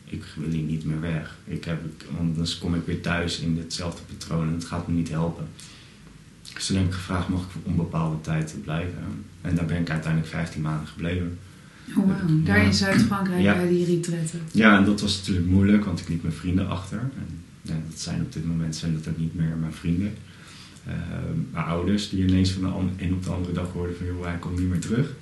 [0.04, 1.36] ik wil hier niet meer weg.
[1.44, 1.80] Ik heb,
[2.18, 5.48] anders kom ik weer thuis in hetzelfde patroon en het gaat me niet helpen.
[6.58, 9.24] Dus toen heb ik gevraagd, mag ik voor onbepaalde tijd blijven?
[9.40, 11.38] En daar ben ik uiteindelijk 15 maanden gebleven.
[11.88, 12.46] Oh, wow.
[12.46, 13.54] Daar in Zuid-Frankrijk ja.
[13.54, 14.40] bij die retretten.
[14.52, 16.98] Ja, en dat was natuurlijk moeilijk, want ik liet mijn vrienden achter.
[16.98, 20.14] En ja, dat zijn op dit moment zijn dat ook niet meer mijn vrienden.
[20.88, 20.94] Uh,
[21.52, 24.36] mijn ouders, die ineens van de een op de andere dag hoorden van, joh, hij
[24.36, 25.14] komt niet meer terug.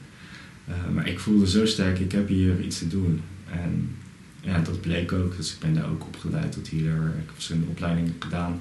[0.69, 3.21] Uh, maar ik voelde zo sterk, ik heb hier iets te doen.
[3.51, 3.97] En
[4.41, 5.37] ja, dat bleek ook.
[5.37, 7.07] Dus ik ben daar ook opgeleid tot healer.
[7.07, 8.61] Ik heb verschillende opleidingen gedaan.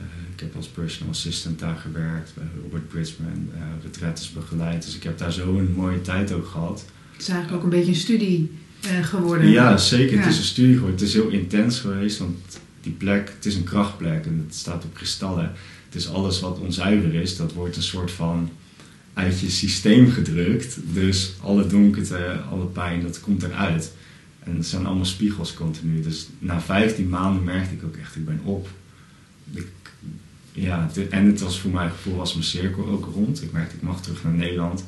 [0.00, 4.84] Uh, ik heb als personal assistant daar gewerkt bij Robert Bridgman, uh, retretes begeleid.
[4.84, 6.84] Dus ik heb daar zo een mooie tijd ook gehad.
[7.12, 8.50] Het is eigenlijk ook een beetje een studie
[8.84, 9.48] uh, geworden.
[9.48, 10.14] Ja, zeker.
[10.14, 10.20] Ja.
[10.22, 10.98] Het is een studie geworden.
[10.98, 14.84] Het is heel intens geweest, want die plek, het is een krachtplek en het staat
[14.84, 15.52] op kristallen.
[15.84, 18.50] Het is alles wat onzuiver is, dat wordt een soort van
[19.14, 20.78] uit je systeem gedrukt.
[20.92, 23.92] Dus alle donkerte, alle pijn, dat komt eruit.
[24.38, 26.00] En het zijn allemaal spiegels continu.
[26.00, 28.68] Dus na 15 maanden merkte ik ook echt, ik ben op.
[29.50, 29.66] Ik,
[30.60, 33.42] ja, en het was voor mijn gevoel was mijn cirkel ook rond.
[33.42, 34.84] Ik merkte, ik mag terug naar Nederland.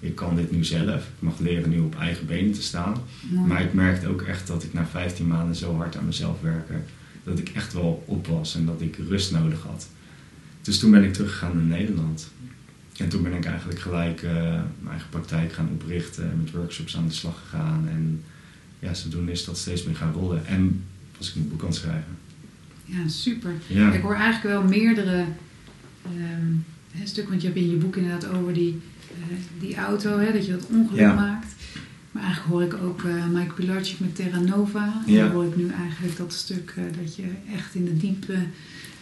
[0.00, 1.02] Ik kan dit nu zelf.
[1.02, 2.96] Ik mag leren nu op eigen benen te staan.
[3.46, 6.74] Maar ik merkte ook echt dat ik na 15 maanden zo hard aan mezelf werkte.
[7.24, 9.88] Dat ik echt wel op was en dat ik rust nodig had.
[10.62, 12.30] Dus toen ben ik teruggegaan naar Nederland.
[12.96, 16.40] En toen ben ik eigenlijk gelijk uh, mijn eigen praktijk gaan oprichten.
[16.42, 17.88] Met workshops aan de slag gegaan.
[17.88, 18.22] En
[18.78, 20.46] ja, zodoende is dat steeds meer gaan rollen.
[20.46, 20.84] En
[21.16, 22.18] was ik een boek aan het schrijven.
[22.90, 23.52] Ja, super.
[23.66, 23.92] Ja.
[23.92, 25.24] Ik hoor eigenlijk wel meerdere
[26.16, 26.64] um,
[27.04, 28.80] stukken, want je hebt in je boek inderdaad over die,
[29.18, 31.14] uh, die auto, hè, dat je dat ongeluk ja.
[31.14, 31.54] maakt.
[32.12, 35.02] Maar eigenlijk hoor ik ook uh, Mike Pilarczyk met Terra Nova.
[35.06, 35.22] En ja.
[35.22, 37.22] dan hoor ik nu eigenlijk dat stuk uh, dat je
[37.54, 38.36] echt in de diepe,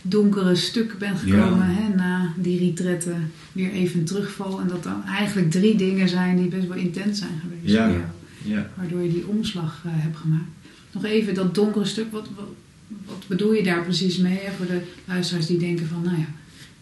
[0.03, 3.31] donkere stukken bent gekomen hè, na die retretten.
[3.53, 4.61] Weer even terugval.
[4.61, 7.89] En dat dan eigenlijk drie dingen zijn die best wel intens zijn geweest ja.
[7.89, 8.57] voor jou.
[8.57, 8.71] Ja.
[8.77, 10.51] Waardoor je die omslag hebt gemaakt.
[10.93, 12.49] Nog even dat donkere stuk, wat, wat,
[13.07, 14.39] wat bedoel je daar precies mee?
[14.39, 14.53] Hè?
[14.57, 16.27] Voor de luisteraars die denken van, nou ja,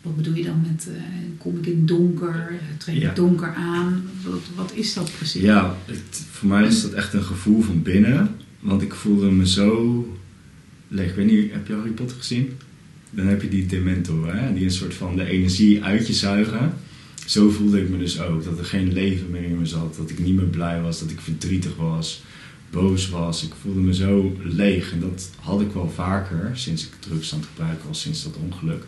[0.02, 0.94] wat bedoel je dan met, uh,
[1.38, 3.14] kom ik in donker, trek ik ja.
[3.14, 4.02] donker aan?
[4.24, 5.42] Wat, wat is dat precies?
[5.42, 8.36] Ja, het, voor mij is dat echt een gevoel van binnen.
[8.60, 10.18] Want ik voelde me zo
[10.88, 11.08] leeg.
[11.08, 12.52] Ik weet niet, heb je Harry Potter gezien?
[13.10, 14.54] Dan heb je die dementor, hè?
[14.54, 16.72] die een soort van de energie uit je zuigen
[17.26, 18.44] zo voelde ik me dus ook.
[18.44, 19.96] Dat er geen leven meer in me zat.
[19.96, 21.00] Dat ik niet meer blij was.
[21.00, 22.22] Dat ik verdrietig was.
[22.70, 23.44] Boos was.
[23.44, 24.92] Ik voelde me zo leeg.
[24.92, 28.00] En dat had ik wel vaker sinds ik drugs aan het gebruiken was.
[28.00, 28.84] Sinds dat ongeluk.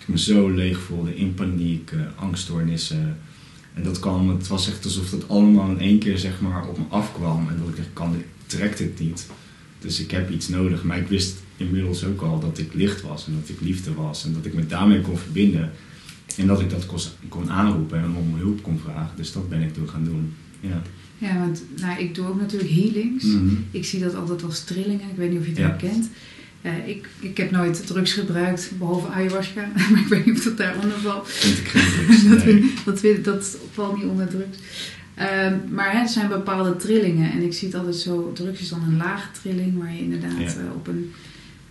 [0.00, 1.16] Ik me zo leeg voelde.
[1.16, 1.90] In paniek.
[1.90, 3.18] Uh, angststoornissen.
[3.74, 6.78] En dat kwam, het was echt alsof dat allemaal in één keer zeg maar op
[6.78, 7.48] me afkwam.
[7.48, 9.26] En dat ik dacht, kan, ik trek dit niet.
[9.78, 10.84] Dus ik heb iets nodig.
[10.84, 13.26] Maar ik wist inmiddels ook al dat ik licht was.
[13.26, 14.24] En dat ik liefde was.
[14.24, 15.72] En dat ik me daarmee kon verbinden.
[16.36, 16.86] En dat ik dat
[17.28, 19.16] kon aanroepen en om hulp kon vragen.
[19.16, 20.34] Dus dat ben ik toen gaan doen.
[20.60, 20.82] Ja,
[21.18, 23.24] ja want nou, ik doe ook natuurlijk healings.
[23.24, 23.64] Mm -hmm.
[23.70, 25.08] Ik zie dat altijd als trillingen.
[25.10, 25.66] Ik weet niet of je het ja.
[25.66, 26.08] herkent.
[26.62, 29.68] Uh, ik, ik heb nooit drugs gebruikt, behalve ayahuasca.
[29.90, 31.28] maar ik weet niet of dat daaronder valt.
[31.28, 32.74] Vind ik geen drugs, dat, nee.
[32.84, 34.58] dat, dat, dat, valt niet onder drugs.
[35.18, 37.32] Uh, maar hè, er zijn bepaalde trillingen.
[37.32, 39.78] En ik zie het altijd zo, drugs is dan een lage trilling.
[39.78, 40.60] Waar je inderdaad ja.
[40.60, 41.12] uh, op een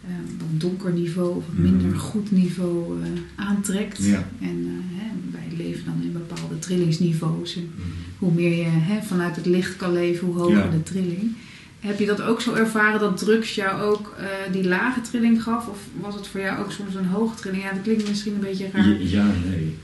[0.08, 1.98] uh, wat donker niveau of minder mm.
[1.98, 4.04] goed niveau uh, aantrekt.
[4.04, 4.30] Ja.
[4.42, 7.56] En uh, hè, wij leven dan in bepaalde trillingsniveaus.
[7.56, 7.84] En mm.
[8.18, 10.70] hoe meer je hè, vanuit het licht kan leven, hoe hoger ja.
[10.70, 11.36] de trilling.
[11.80, 14.16] Heb je dat ook zo ervaren dat drugs jou ook
[14.52, 15.68] die lage trilling gaf?
[15.68, 17.64] Of was het voor jou ook soms een hoge trilling?
[17.64, 18.88] Ja, dat klinkt misschien een beetje raar.
[18.88, 19.76] Ja, ja nee.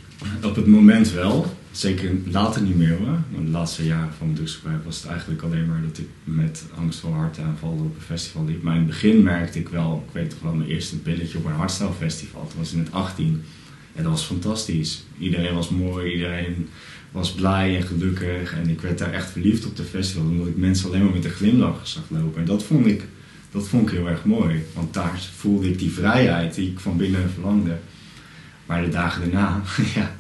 [0.44, 1.58] Op het moment wel.
[1.72, 3.18] Zeker later niet meer hoor.
[3.36, 7.00] De laatste jaren van mijn drugsgebruik was het eigenlijk alleen maar dat ik met angst
[7.00, 8.64] voor hartaanvallen op een festival liep.
[8.64, 11.46] Maar in het begin merkte ik wel, ik weet toch wel, mijn eerste pilletje op
[11.46, 12.52] een hardstyle festival.
[12.58, 13.44] Was in het 18.
[13.96, 15.04] En dat was fantastisch.
[15.20, 16.68] Iedereen was mooi, iedereen
[17.12, 18.54] was blij en gelukkig.
[18.54, 21.26] En ik werd daar echt verliefd op de festival, omdat ik mensen alleen maar met
[21.26, 22.40] een glimlach zag lopen.
[22.40, 23.04] En dat vond ik,
[23.52, 24.64] dat vond ik heel erg mooi.
[24.74, 27.78] Want daar voelde ik die vrijheid die ik van binnen verlangde.
[28.66, 29.62] Maar de dagen daarna,
[29.96, 30.16] ja,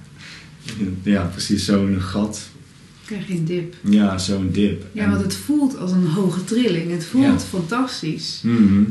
[1.04, 2.50] ja precies zo'n gat.
[3.06, 3.76] Krijg je een dip.
[3.82, 4.86] Ja, zo'n dip.
[4.92, 6.92] Ja, want het voelt als een hoge trilling.
[6.92, 7.40] Het voelt Ja.
[7.40, 8.40] fantastisch.
[8.44, 8.84] Mhm.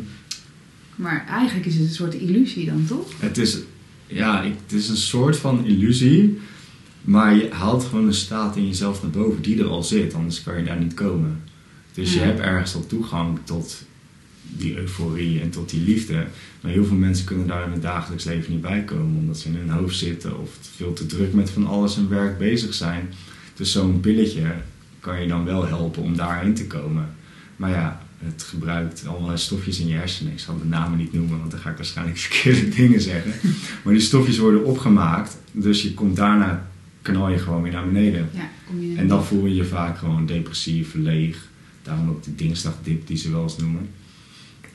[0.96, 3.09] Maar eigenlijk is het een soort illusie dan, toch?
[3.18, 3.59] Het is,
[4.06, 6.38] ja, ik, het is een soort van illusie.
[7.00, 10.14] Maar je haalt gewoon een staat in jezelf naar boven die er al zit.
[10.14, 11.42] Anders kan je daar niet komen.
[11.92, 13.83] Dus je hebt ergens al toegang tot
[14.56, 16.26] die euforie en tot die liefde.
[16.60, 19.16] Maar heel veel mensen kunnen daar in het dagelijks leven niet bij komen.
[19.16, 22.38] Omdat ze in hun hoofd zitten of veel te druk met van alles en werk
[22.38, 23.08] bezig zijn.
[23.54, 24.54] Dus zo'n pilletje
[25.00, 27.08] kan je dan wel helpen om daarheen te komen.
[27.56, 30.32] Maar ja, het gebruikt allerlei stofjes in je hersenen.
[30.32, 33.32] Ik zal de namen niet noemen, want dan ga ik waarschijnlijk verkeerde dingen zeggen.
[33.84, 35.38] Maar die stofjes worden opgemaakt.
[35.52, 36.70] Dus je komt daarna,
[37.02, 38.28] knal je gewoon weer naar beneden.
[38.32, 41.48] Ja, kom je En dan voel je je vaak gewoon depressief, leeg.
[41.82, 43.88] Daarom ook die dinsdagdip die ze wel eens noemen.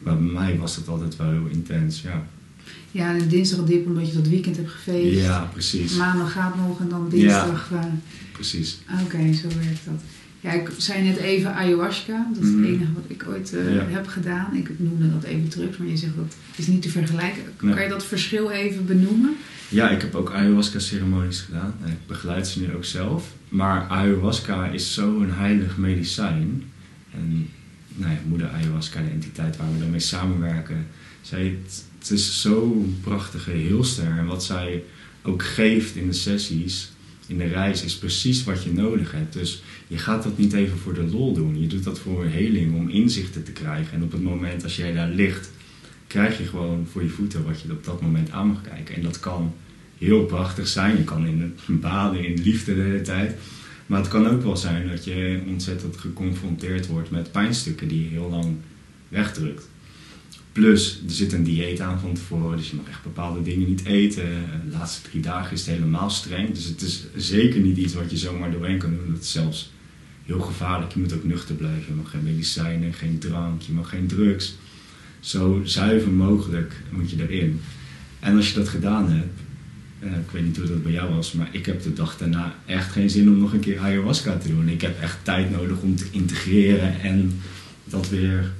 [0.05, 2.27] Maar bij mij was het altijd wel heel intens, ja.
[2.91, 5.19] Ja, en dinsdag dip omdat je dat weekend hebt gefeest.
[5.21, 5.95] Ja, precies.
[5.95, 7.69] Maandag gaat nog en dan dinsdag.
[7.71, 7.79] eh,
[8.31, 8.77] Precies.
[9.03, 10.01] Oké, zo werkt dat.
[10.39, 12.27] Ja, ik zei net even ayahuasca.
[12.33, 12.57] Dat is Mhm.
[12.61, 13.83] het enige wat ik ooit eh, Ja.
[13.87, 14.55] heb gedaan.
[14.55, 17.43] Ik noemde dat even terug, maar je zegt dat is niet te vergelijken.
[17.61, 17.73] Nee.
[17.73, 19.35] Kan je dat verschil even benoemen?
[19.69, 21.73] Ja, ik heb ook ayahuasca-ceremonies gedaan.
[21.83, 23.33] En ik begeleid ze nu ook zelf.
[23.49, 26.63] Maar ayahuasca is zo'n heilig medicijn.
[27.13, 27.49] En
[27.95, 30.87] nou ja, moeder ayahuasca, de entiteit waar we dan mee samenwerken.
[31.21, 31.57] Zij,
[31.99, 34.17] het, is zo'n prachtige heelster.
[34.17, 34.83] En wat zij
[35.21, 36.91] ook geeft in de sessies,
[37.27, 39.33] in de reis, is precies wat je nodig hebt.
[39.33, 41.61] Dus je gaat dat niet even voor de lol doen.
[41.61, 43.93] Je doet dat voor een heling, om inzichten te krijgen.
[43.93, 45.51] En op het moment als jij daar ligt,
[46.07, 48.95] krijg je gewoon voor je voeten wat je op dat moment aan mag kijken.
[48.95, 49.53] En dat kan
[49.97, 50.97] heel prachtig zijn.
[50.97, 53.35] Je kan in het baden in liefde de hele tijd.
[53.85, 58.09] Maar het kan ook wel zijn dat je ontzettend geconfronteerd wordt met pijnstukken die je
[58.09, 58.55] heel lang
[59.07, 59.69] wegdrukt.
[60.51, 63.85] Plus, er zit een dieet aan van tevoren, dus je mag echt bepaalde dingen niet
[63.85, 64.23] eten.
[64.69, 66.53] De laatste drie dagen is het helemaal streng.
[66.53, 69.13] Dus het is zeker niet iets wat je zomaar doorheen kan doen.
[69.13, 69.71] Dat is zelfs
[70.25, 70.93] heel gevaarlijk.
[70.93, 71.85] Je moet ook nuchter blijven.
[71.87, 74.55] Je mag geen medicijnen, geen drank, je mag geen drugs.
[75.19, 77.61] Zo zuiver mogelijk moet je erin.
[78.19, 79.39] En als je dat gedaan hebt,
[80.13, 82.91] ik weet niet hoe dat bij jou was, maar ik heb de dag daarna echt
[82.91, 84.69] geen zin om nog een keer ayahuasca te doen.
[84.69, 87.41] Ik heb echt tijd nodig om te integreren en
[87.83, 88.51] dat weer,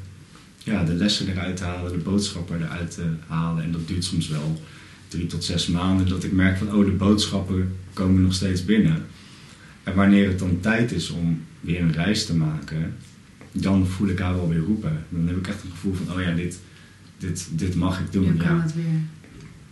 [0.63, 3.63] ja, de lessen eruit te halen, de boodschappen eruit te halen.
[3.63, 4.61] En dat duurt soms wel
[5.07, 9.05] drie tot zes maanden, dat ik merk van, oh, de boodschappen komen nog steeds binnen.
[9.83, 12.95] En wanneer het dan tijd is om weer een reis te maken,
[13.51, 15.05] dan voel ik haar wel weer roepen.
[15.09, 16.59] Dan heb ik echt een gevoel van, oh ja, dit,
[17.17, 18.25] dit, dit mag ik doen.
[18.25, 18.61] Je kan ja.
[18.61, 19.01] het weer.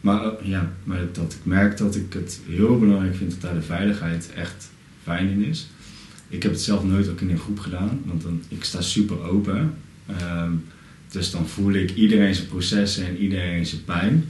[0.04, 3.62] Maar, ja, maar dat ik merk dat ik het heel belangrijk vind dat daar de
[3.62, 4.70] veiligheid echt
[5.04, 5.70] fijn in is.
[6.28, 9.22] Ik heb het zelf nooit ook in een groep gedaan, want dan, ik sta super
[9.22, 9.74] open.
[10.06, 10.52] Ehm,
[11.12, 14.26] dus dan voel ik iedereen zijn processen en iedereen zijn pijn.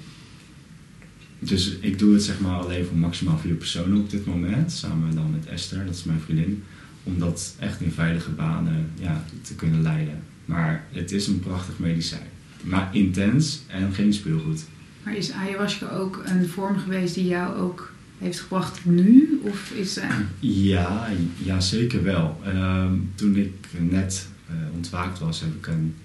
[1.39, 5.15] Dus ik doe het zeg maar alleen voor maximaal vier personen op dit moment, samen
[5.15, 6.63] dan met Esther, dat is mijn vriendin.
[7.03, 10.19] Om dat echt in veilige banen ja, te kunnen leiden.
[10.45, 12.27] Maar het is een prachtig medicijn.
[12.62, 14.65] Maar intens en geen speelgoed.
[15.04, 19.39] Maar is ayahuasca ook een vorm geweest die jou ook heeft gebracht nu?
[19.44, 22.39] Of is eh, Ja, ja zeker wel.
[22.46, 25.96] Ehm, toen ik net eh, ontwaakt was, heb ik een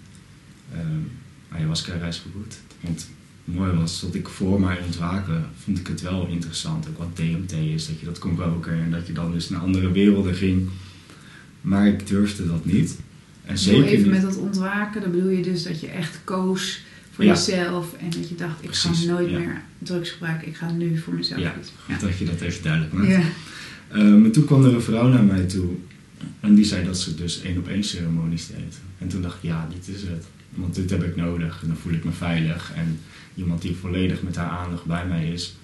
[0.73, 1.01] ehm
[1.49, 2.63] ayahuasca-reis geboekt.
[2.81, 3.09] Want
[3.45, 6.89] mooi was dat ik voor mijn ontwaken vond ik het wel interessant.
[6.89, 9.61] Ook wat DMT is, dat je dat kon roken en dat je dan dus naar
[9.61, 10.69] andere werelden ging.
[11.61, 12.99] Maar ik durfde dat niet.
[13.45, 14.13] En zeker even niet.
[14.13, 16.81] met dat ontwaken, dan bedoel je dus dat je echt koos
[17.19, 17.35] voor Ja.
[17.35, 19.39] jezelf en dat je dacht, ik Precies, ga nooit ja.
[19.39, 21.75] meer drugs gebruiken, ik ga nu voor mezelf Ja, kiezen.
[21.87, 23.09] goed dat je dat even duidelijk maakt.
[23.09, 23.21] Ja.
[23.89, 25.69] En toen kwam er een vrouw naar mij toe
[26.41, 28.79] en die zei dat ze dus één op één ceremonies deed.
[28.99, 30.27] En toen dacht ik, ja, dit is het.
[30.55, 32.73] Want dit heb ik nodig en dan voel ik me veilig.
[32.75, 32.99] En
[33.35, 35.57] iemand die volledig met haar aandacht bij mij is.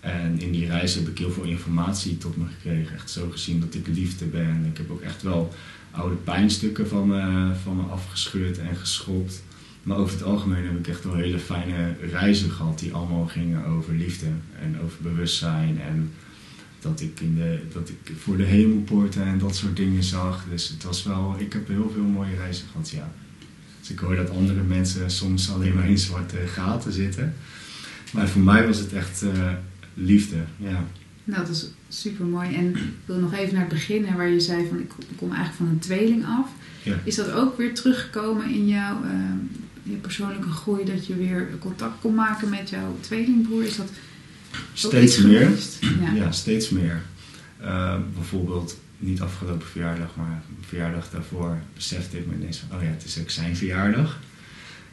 [0.00, 2.94] En in die reis heb ik heel veel informatie tot me gekregen.
[2.94, 4.64] Echt zo gezien dat ik liefde ben.
[4.70, 5.54] Ik heb ook echt wel
[5.90, 9.42] oude pijnstukken van me, van me afgescheurd en geschopt.
[9.82, 13.64] Maar over het algemeen heb ik echt wel hele fijne reizen gehad die allemaal gingen
[13.64, 14.26] over liefde
[14.62, 15.80] en over bewustzijn.
[15.80, 16.10] En
[16.80, 20.44] dat ik, in de, dat ik voor de hemelpoorten en dat soort dingen zag.
[20.50, 23.12] Dus het was wel, ik heb heel veel mooie reizen gehad, ja.
[23.80, 27.34] Dus ik hoor dat andere mensen soms alleen maar in zwarte gaten zitten.
[28.12, 29.52] Maar voor mij was het echt eh,
[29.94, 30.84] liefde, ja.
[31.24, 32.54] Nou, dat is super mooi.
[32.54, 35.28] En ik wil nog even naar het begin, hè, waar je zei van ik kom-
[35.32, 36.48] eigenlijk van een tweeling af.
[36.82, 36.94] Ja.
[37.04, 39.10] Is dat ook weer teruggekomen in jouw eh,
[39.90, 43.64] je persoonlijke groei, dat je weer contact kon maken met jouw tweelingbroer?
[43.64, 43.90] Is dat
[44.72, 45.50] Steeds meer.
[46.00, 46.12] Ja.
[46.14, 47.02] Ja, steeds meer.
[47.60, 52.88] Eh, bijvoorbeeld, niet afgelopen verjaardag, maar verjaardag daarvoor besefte ik me ineens van, oh ja,
[52.88, 54.18] het is ook zijn verjaardag.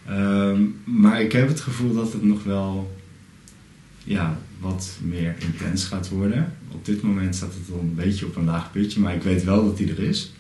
[0.05, 2.95] Ehm, maar ik heb het gevoel dat het nog wel
[4.03, 6.53] ja, wat meer intens gaat worden.
[6.71, 9.43] Op dit moment staat het al een beetje op een laag putje, maar ik weet
[9.43, 10.33] wel dat die er is.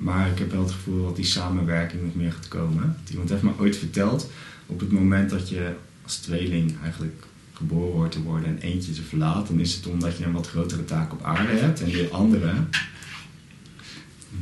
[0.00, 2.96] Maar ik heb wel het gevoel dat die samenwerking nog meer gaat komen.
[3.10, 4.30] Iemand heeft me ooit verteld,
[4.66, 9.02] op het moment dat je als tweeling eigenlijk geboren wordt te worden en eentje te
[9.02, 11.80] verlaat, dan is het omdat je een wat grotere taak op aarde hebt.
[11.80, 12.52] En die andere,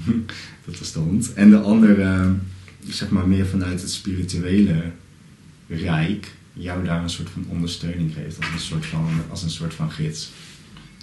[0.64, 2.34] dat was de hond, en de andere,
[2.88, 4.92] zeg maar meer vanuit het spirituele
[5.68, 9.74] rijk, jou daar een soort van ondersteuning geeft, als een soort van, als een soort
[9.74, 10.30] van gids.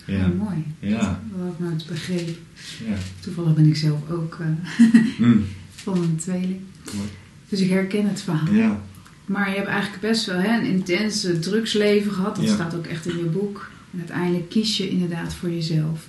[0.05, 0.63] Ja, mooi.
[0.79, 0.97] Ja.
[1.31, 2.35] Dat had ik nooit begrepen.
[2.87, 2.95] Ja.
[3.19, 4.87] Toevallig ben ik zelf ook eh,
[5.27, 5.43] Mm.
[5.75, 6.59] van een tweeling.
[6.95, 7.07] Mooi.
[7.49, 8.53] Dus ik herken het verhaal.
[8.53, 8.81] Ja.
[9.25, 12.35] Maar je hebt eigenlijk best wel hè, een intens eh, drugsleven gehad.
[12.35, 13.69] Dat staat ook echt in je boek.
[13.93, 16.07] En uiteindelijk kies je inderdaad voor jezelf.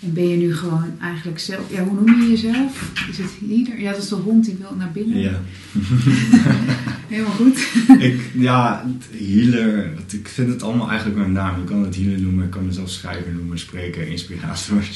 [0.00, 1.70] En ben je nu gewoon eigenlijk zelf...
[1.70, 2.92] Ja, hoe noem je jezelf?
[3.10, 3.80] Is het hier?
[3.80, 5.18] Ja, dat is de hond die wil naar binnen.
[5.18, 5.40] Ja.
[7.08, 7.58] Helemaal goed.
[8.08, 11.60] ik, ja, healer, ik vind het allemaal eigenlijk mijn naam.
[11.60, 14.82] Je kan het healer noemen, ik kan mezelf schrijver noemen, spreker, inspirator.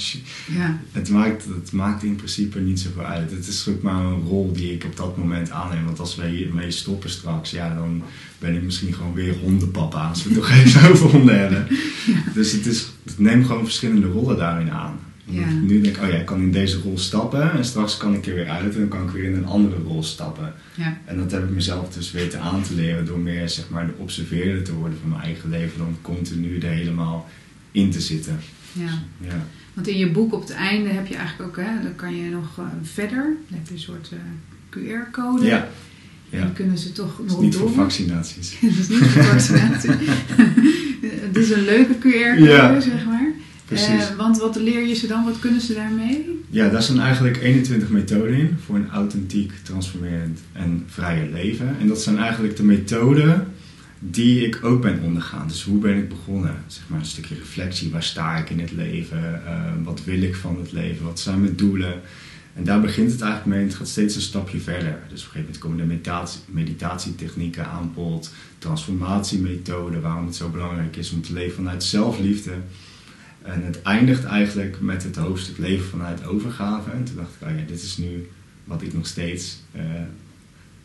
[0.46, 3.30] Ja, Het maakt, het maakt in principe niet zoveel uit.
[3.30, 5.84] Het is ook maar een rol die ik op dat moment aanneem.
[5.84, 8.02] Want als wij hiermee stoppen straks, ja, dan
[8.38, 10.08] ben ik misschien gewoon weer hondenpapa.
[10.08, 11.66] Als we het toch even over honden hebben.
[12.34, 14.98] Dus het, is, het neemt gewoon verschillende rollen daarin aan.
[15.40, 15.46] Ja.
[15.62, 17.52] Nu denk ik, oh ja, ik kan in deze rol stappen.
[17.52, 19.76] En straks kan ik er weer uit en dan kan ik weer in een andere
[19.86, 20.54] rol stappen.
[20.74, 20.98] ja.
[21.04, 23.92] En dat heb ik mezelf dus weten aan te leren door meer zeg maar, de
[23.98, 25.78] observeerder te worden van mijn eigen leven.
[25.78, 27.28] Dan continu er helemaal
[27.72, 28.38] in te zitten.
[28.72, 29.02] ja.
[29.20, 29.46] Ja.
[29.74, 31.64] Want in je boek op het einde heb je eigenlijk ook...
[31.64, 33.36] Hè, dan kan je nog eh, verder.
[33.48, 34.18] Dan heb je een soort eh,
[34.78, 35.44] QR-code.
[35.46, 35.68] Ja.
[36.30, 37.60] Dan kunnen ze toch nog niet door.
[37.60, 38.54] voor vaccinaties.
[38.60, 39.90] Het is niet voor vaccinatie.
[41.26, 42.80] Het is een leuke QR-code, Ja.
[42.80, 43.21] zeg maar.
[43.72, 44.08] Precies.
[44.08, 45.24] Eh, want wat leer je ze dan?
[45.24, 46.40] Wat kunnen ze daarmee?
[46.50, 51.76] Ja, daar zijn eigenlijk 21 methoden in voor een authentiek, transformerend en vrijer leven.
[51.80, 53.46] En dat zijn eigenlijk de methoden
[53.98, 55.48] die ik ook ben ondergaan.
[55.48, 56.56] Dus hoe ben ik begonnen?
[56.66, 57.90] Zeg maar een stukje reflectie.
[57.90, 59.46] Waar sta ik in het leven?
[59.46, 59.54] Eh,
[59.84, 61.04] wat wil ik van het leven?
[61.04, 62.00] Wat zijn mijn doelen?
[62.54, 64.98] En daar begint het eigenlijk mee het gaat steeds een stapje verder.
[65.08, 70.48] Dus op een gegeven moment komen de meditatie, meditatietechnieken aan bod, transformatiemethoden, waarom het zo
[70.48, 72.52] belangrijk is om te leven vanuit zelfliefde.
[73.42, 76.90] En het eindigt eigenlijk met het hoofdstuk leven vanuit overgave.
[76.90, 78.28] En toen dacht ik, oh ja, dit is nu
[78.64, 79.82] wat ik nog steeds eh,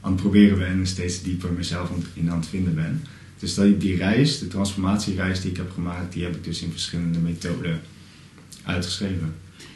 [0.01, 3.03] aan het proberen ben en steeds dieper mezelf in aan het vinden ben.
[3.39, 6.71] Dus dat, die reis, de transformatiereis die ik heb gemaakt, die heb ik dus in
[6.71, 7.79] verschillende methoden
[8.63, 9.33] uitgeschreven.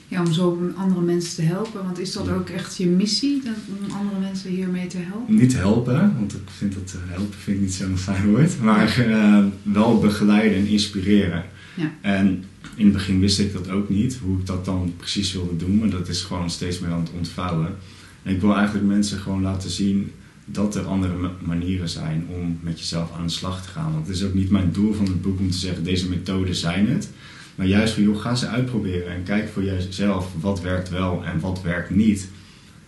[0.08, 1.84] Ja, om zo andere mensen te helpen.
[1.84, 2.34] Want is dat Ja.
[2.34, 3.42] ook echt je missie?
[3.44, 5.36] Dat, om andere mensen hiermee te helpen?
[5.36, 9.00] Niet helpen, want ik vind dat eh, helpen vind ik niet zo'n fijn woord, maar
[9.00, 11.44] eh, wel begeleiden en inspireren.
[11.76, 11.92] Ja.
[12.02, 12.44] En
[12.76, 15.80] in het begin wist ik dat ook niet, hoe ik dat dan precies wilde doen,
[15.80, 17.76] maar dat is gewoon steeds meer aan het ontvouwen.
[18.24, 20.12] En ik wil eigenlijk mensen gewoon laten zien
[20.46, 23.94] dat er andere ma- manieren zijn om met jezelf aan de slag te gaan.
[23.94, 26.56] Want het is ook niet mijn doel van het boek om te zeggen, deze methoden
[26.56, 27.10] zijn het.
[27.56, 31.40] Maar juist van, joh, ga ze uitproberen en kijk voor jezelf wat werkt wel en
[31.40, 32.30] wat werkt niet.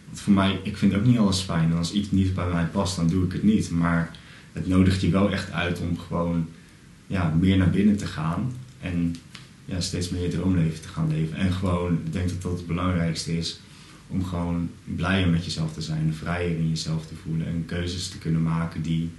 [0.05, 1.71] Want voor mij, ik vind ook niet alles fijn.
[1.71, 3.69] En als iets niet bij mij past, dan doe ik het niet.
[3.69, 4.12] Maar
[4.51, 6.47] het nodigt je wel echt uit om gewoon
[7.07, 8.51] ja, meer naar binnen te gaan.
[8.81, 9.15] En
[9.65, 11.38] ja, steeds meer je droomleven te gaan leven.
[11.38, 13.60] En gewoon, ik denk dat dat het belangrijkste is.
[14.08, 16.13] Om gewoon blijer met jezelf te zijn.
[16.13, 17.47] Vrijer in jezelf te voelen.
[17.47, 19.10] En keuzes te kunnen maken die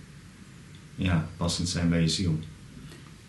[0.94, 2.38] ja, passend zijn bij je ziel.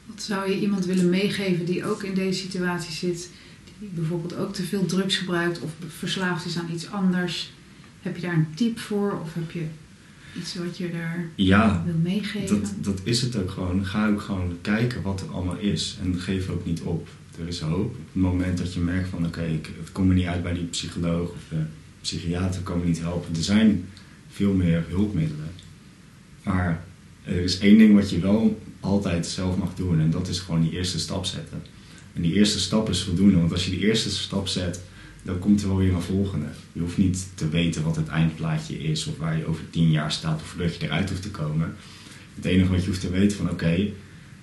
[0.06, 3.30] Wat zou je iemand willen meegeven die ook in deze situatie zit?
[3.80, 7.54] Die bijvoorbeeld ook te veel drugs gebruikt of verslaafd is aan iets anders.
[8.02, 9.20] Heb je daar een tip voor?
[9.22, 9.66] Of heb je
[10.38, 12.62] iets wat je daar Ja, wil meegeven?
[12.62, 13.86] Dat, dat is het ook gewoon.
[13.86, 15.98] Ga ook gewoon kijken wat er allemaal is.
[16.04, 17.08] En geef ook niet op.
[17.40, 17.92] Er is hoop.
[17.92, 20.54] Op het moment dat je merkt van oké, ik het komt me niet uit bij
[20.54, 21.64] die psycholoog of de
[22.02, 23.36] psychiater kan me niet helpen.
[23.36, 23.86] Er zijn
[24.30, 25.52] veel meer hulpmiddelen.
[26.44, 26.84] Maar
[27.24, 30.00] er is één ding wat je wel altijd zelf mag doen.
[30.00, 31.62] En dat is gewoon die eerste stap zetten.
[32.14, 33.38] En die eerste stap is voldoende.
[33.38, 34.82] Want als je die eerste stap zet,
[35.26, 36.46] dan komt er wel weer een volgende.
[36.72, 40.12] Je hoeft niet te weten wat het eindplaatje is of waar je over tien jaar
[40.12, 41.74] staat of dat je eruit hoeft te komen.
[42.36, 43.88] Het enige wat je hoeft te weten van oké,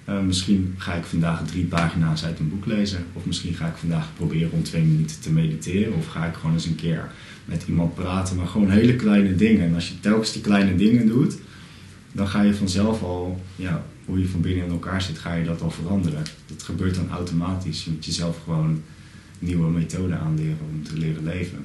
[0.05, 3.07] eh, misschien ga ik vandaag drie pagina's uit een boek lezen.
[3.12, 5.95] Of misschien ga ik vandaag proberen om twee minuten te mediteren.
[5.95, 7.11] Of ga ik gewoon eens een keer
[7.45, 8.37] met iemand praten.
[8.37, 9.66] Maar gewoon hele kleine dingen.
[9.66, 11.37] En als je telkens die kleine dingen doet,
[12.12, 15.45] dan ga je vanzelf al, ja, hoe je van binnen in elkaar zit, ga je
[15.45, 16.22] dat al veranderen.
[16.47, 17.85] Dat gebeurt dan automatisch.
[17.85, 18.83] Je moet jezelf gewoon
[19.43, 21.64] nieuwe methoden aanleren om te leren leven.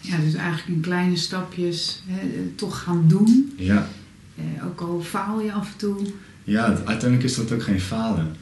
[0.00, 3.52] Ja, dus eigenlijk in kleine stapjes hè, toch gaan doen.
[3.56, 3.88] Ja,
[4.36, 5.96] Eh, ook al faal je af en toe.
[6.44, 8.34] ja het- uiteindelijk is dat ook geen falen.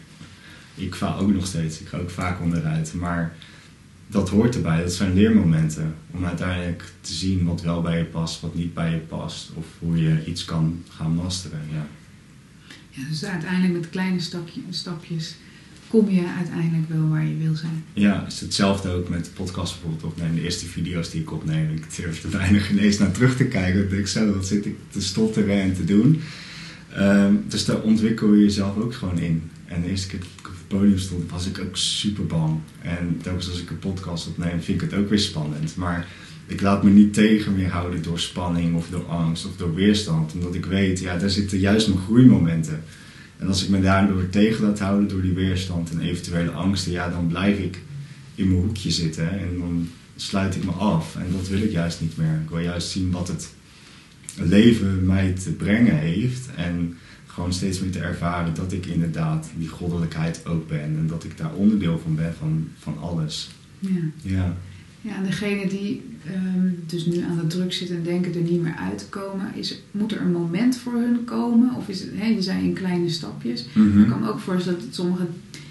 [0.75, 1.81] Ik faal ook nog steeds.
[1.81, 2.95] Ik ga ook vaak onderuit.
[2.95, 3.35] Maar
[4.07, 4.83] dat hoort erbij.
[4.83, 5.95] Dat zijn leermomenten.
[6.11, 9.51] Om uiteindelijk te zien wat wel bij je past, wat niet bij je past.
[9.55, 11.61] Of hoe je iets kan gaan masteren.
[11.73, 11.87] Ja.
[12.91, 15.35] Ja, dus uiteindelijk met kleine stapje, stapjes
[15.89, 17.85] kom je uiteindelijk wel waar je wil zijn.
[17.93, 20.35] Ja, is hetzelfde ook met de podcast bijvoorbeeld opnemen.
[20.35, 23.45] De eerste video's die ik opneem, ik durf er bijna geen eens naar terug te
[23.45, 23.99] kijken.
[23.99, 26.21] Ik zo, wat zit ik te stotteren en te doen.
[26.95, 29.51] Ehm, dus daar ontwikkel je jezelf ook gewoon in.
[29.65, 32.59] En de eerste keer dat ik op het podium stond, was ik ook super bang.
[32.83, 35.77] En telkens als ik een podcast opneem, vind ik het ook weer spannend.
[35.77, 36.07] Maar
[36.47, 40.33] ik laat me niet tegen meer houden door spanning of door angst of door weerstand.
[40.33, 42.83] Omdat ik weet, ja, daar zitten juist mijn groeimomenten.
[43.39, 47.09] En als ik me daardoor tegen laat houden door die weerstand en eventuele angsten, ja,
[47.09, 47.83] dan blijf ik
[48.35, 51.17] in mijn hoekje zitten en dan sluit ik me af.
[51.17, 52.41] En dat wil ik juist niet meer.
[52.43, 53.53] Ik wil juist zien wat het
[54.35, 56.55] leven mij te brengen heeft.
[56.57, 60.81] En gewoon steeds meer te ervaren dat ik inderdaad die goddelijkheid ook ben.
[60.81, 63.51] En dat ik daar onderdeel van ben, van, van alles.
[63.79, 64.01] Ja.
[64.23, 64.57] Ja.
[65.01, 68.63] Ja, en degene die ehm, dus nu aan de druk zit en denken er niet
[68.63, 71.75] meer uit te komen, is, moet er een moment voor hun komen?
[71.75, 73.67] Of is het, hè, je zei in kleine stapjes.
[73.73, 74.03] Mhm.
[74.03, 75.29] Ik kan me ook voorstellen dat sommigen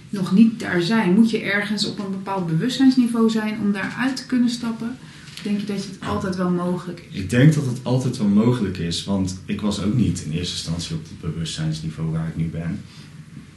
[0.10, 1.14] nog niet daar zijn.
[1.14, 4.98] Moet je ergens op een bepaald bewustzijnsniveau zijn om daaruit te kunnen stappen?
[5.34, 7.20] Of denk je dat het altijd wel mogelijk is?
[7.20, 10.54] Ik denk dat het altijd wel mogelijk is, want ik was ook niet in eerste
[10.54, 12.80] instantie op het bewustzijnsniveau waar ik nu ben.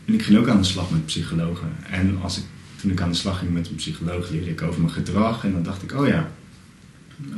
[0.05, 1.69] En ik ging ook aan de slag met psychologen.
[1.91, 2.45] En als ik,
[2.81, 5.45] toen ik aan de slag ging met een psycholoog, leerde ik over mijn gedrag.
[5.45, 6.31] En dan dacht ik, oh ja,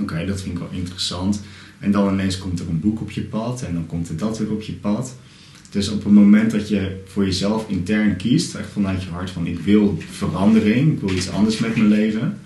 [0.01, 1.41] oké, dat vind ik wel interessant.
[1.79, 4.39] En dan ineens komt er een boek op je pad en dan komt er dat
[4.39, 5.17] weer op je pad.
[5.71, 9.47] Dus op het moment dat je voor jezelf intern kiest, echt vanuit je hart van
[9.47, 12.39] ik wil verandering, ik wil iets anders met mijn leven,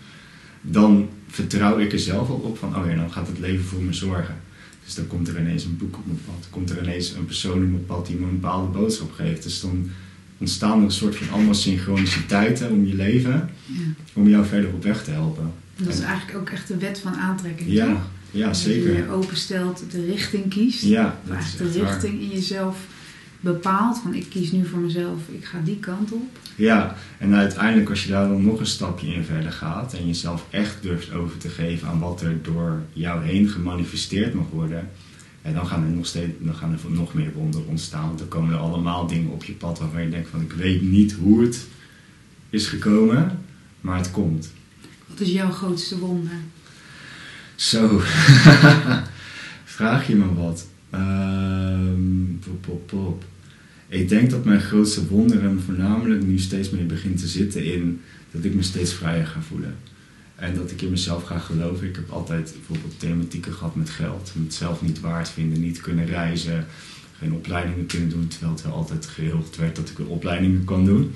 [0.60, 3.82] dan vertrouw ik er zelf al op van, oh ja, dan gaat het leven voor
[3.82, 4.36] me zorgen.
[4.84, 7.62] Dus dan komt er ineens een boek op mijn pad, komt er ineens een persoon
[7.62, 9.42] op mijn pad die me een bepaalde boodschap geeft.
[9.42, 9.90] Dus dan
[10.38, 13.74] ontstaan er een soort van allemaal synchroniciteiten om je leven, Ja.
[14.12, 15.52] om jou verder op weg te helpen.
[15.76, 18.00] Dat is eigenlijk ook echt de wet van aantrekking, Ja, toch?
[18.30, 18.92] ja Dat zeker.
[18.92, 20.82] je je openstelt, de richting kiest.
[20.82, 21.90] Ja, dat is echt de waar.
[21.92, 22.76] richting in jezelf
[23.40, 23.98] bepaalt.
[23.98, 26.38] Van ik kies nu voor mezelf, ik ga die kant op.
[26.56, 30.46] Ja, en uiteindelijk als je daar dan nog een stapje in verder gaat en jezelf
[30.50, 34.90] echt durft over te geven aan wat er door jou heen gemanifesteerd mag worden,
[35.46, 38.06] en dan gaan er nog steeds dan gaan er nog meer wonderen ontstaan.
[38.06, 40.82] Want dan komen er allemaal dingen op je pad waarvan je denkt van ik weet
[40.82, 41.66] niet hoe het
[42.50, 43.38] is gekomen,
[43.80, 44.52] maar het komt.
[45.06, 46.32] Wat is jouw grootste wonder?
[47.54, 48.00] Zo,
[49.78, 50.66] vraag je me wat?
[50.90, 53.24] Ehm, pop, pop, pop.
[53.88, 58.44] Ik denk dat mijn grootste wonderen voornamelijk nu steeds meer begint te zitten in dat
[58.44, 59.76] ik me steeds vrijer ga voelen.
[60.36, 61.86] En dat ik in mezelf ga geloven.
[61.86, 64.32] Ik heb altijd bijvoorbeeld thematieken gehad met geld.
[64.44, 66.66] Het zelf niet waard vinden, niet kunnen reizen,
[67.18, 68.28] geen opleidingen kunnen doen.
[68.28, 71.12] Terwijl het wel altijd geregeld werd dat ik opleidingen kan doen.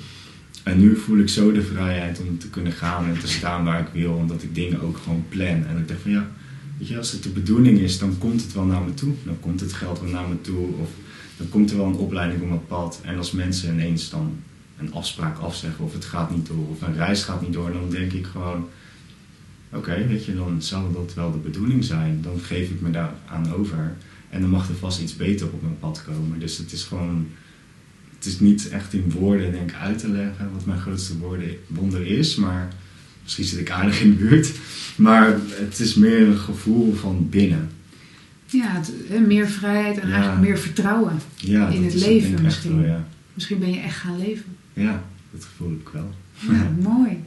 [0.62, 3.80] En nu voel ik zo de vrijheid om te kunnen gaan en te staan waar
[3.80, 4.12] ik wil.
[4.12, 5.66] Omdat ik dingen ook gewoon plan.
[5.66, 6.30] En ik denk van ja,
[6.78, 9.12] weet je, als het de bedoeling is, dan komt het wel naar me toe.
[9.24, 10.66] Dan komt het geld wel naar me toe.
[10.80, 10.88] Of
[11.36, 13.00] dan komt er wel een opleiding op mijn pad.
[13.04, 14.36] En als mensen ineens dan
[14.78, 17.90] een afspraak afzeggen of het gaat niet door of een reis gaat niet door, dan
[17.90, 18.68] denk ik gewoon,
[19.72, 22.18] oké, weet je, dan zou dat wel de bedoeling zijn.
[22.22, 23.96] Dan geef ik me daar aan over.
[24.30, 26.38] En dan mag er vast iets beter op mijn pad komen.
[26.38, 27.26] Dus het is gewoon,
[28.16, 31.56] het is niet echt in woorden denk ik uit te leggen wat mijn grootste woorden,
[31.66, 32.68] wonder is, maar
[33.22, 34.52] misschien zit ik aardig in de buurt.
[34.96, 37.68] Maar het is meer een gevoel van binnen.
[38.46, 38.66] Ja,
[39.08, 40.14] het, meer vrijheid en Ja.
[40.14, 41.12] eigenlijk meer vertrouwen.
[41.36, 42.76] Ja, In het leven misschien.
[42.76, 43.06] wel, ja.
[43.34, 44.44] Misschien ben je echt gaan leven.
[44.72, 46.14] ja, dat gevoel ik wel.
[46.50, 47.18] Ja, mooi.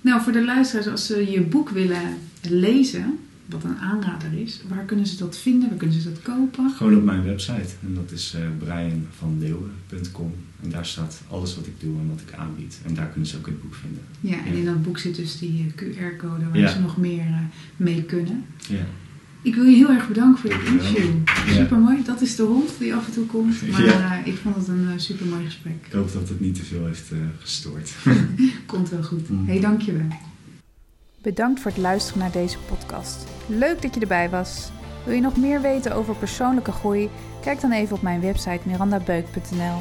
[0.00, 2.02] Nou, voor de luisteraars, als ze je boek willen
[2.48, 5.68] lezen, wat een aanrader is, waar kunnen ze dat vinden?
[5.68, 6.70] Waar kunnen ze dat kopen?
[6.70, 7.68] Gewoon op mijn website.
[7.82, 10.32] En dat is eh brianvanleeuwen.com.
[10.62, 12.80] En daar staat alles wat ik doe en wat ik aanbied.
[12.86, 14.02] En daar kunnen ze ook het boek vinden.
[14.20, 14.58] Ja, en Ja.
[14.58, 16.68] in dat boek zit dus die eh, QR-code waar Ja.
[16.72, 17.38] ze nog meer eh,
[17.76, 18.44] mee kunnen.
[18.68, 18.86] Ja.
[19.42, 21.02] Ik wil je heel erg bedanken voor dit Dankjewel.
[21.08, 21.46] interview.
[21.46, 21.52] Ja.
[21.52, 22.02] Super mooi.
[22.04, 23.70] Dat is de hond die af en toe komt.
[23.70, 24.18] Maar Ja.
[24.20, 25.74] eh, ik vond het een super mooi gesprek.
[25.86, 27.90] Ik hoop dat het niet te veel heeft eh, gestoord.
[28.66, 29.28] Komt wel goed.
[29.30, 29.46] Mm.
[29.46, 30.06] Hé, hey, dankjewel.
[31.22, 33.24] Bedankt voor het luisteren naar deze podcast.
[33.46, 34.70] Leuk dat je erbij was.
[35.04, 37.08] Wil je nog meer weten over persoonlijke groei?
[37.42, 39.78] Kijk dan even op mijn website mirandabeuk.nl.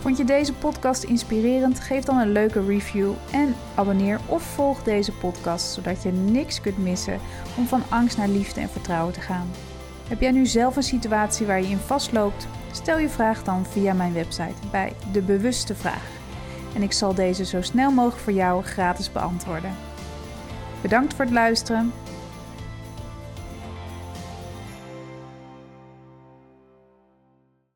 [0.00, 1.80] Vond je deze podcast inspirerend?
[1.80, 6.78] Geef dan een leuke review en abonneer of volg deze podcast zodat je niks kunt
[6.78, 7.20] missen
[7.56, 9.50] om van angst naar liefde en vertrouwen te gaan.
[10.08, 12.46] Heb jij nu zelf een situatie waar je in vastloopt?
[12.72, 16.06] Stel je vraag dan via mijn website bij De Bewuste Vraag.
[16.74, 19.76] En ik zal deze zo snel mogelijk voor jou gratis beantwoorden.
[20.80, 21.92] Bedankt voor het luisteren.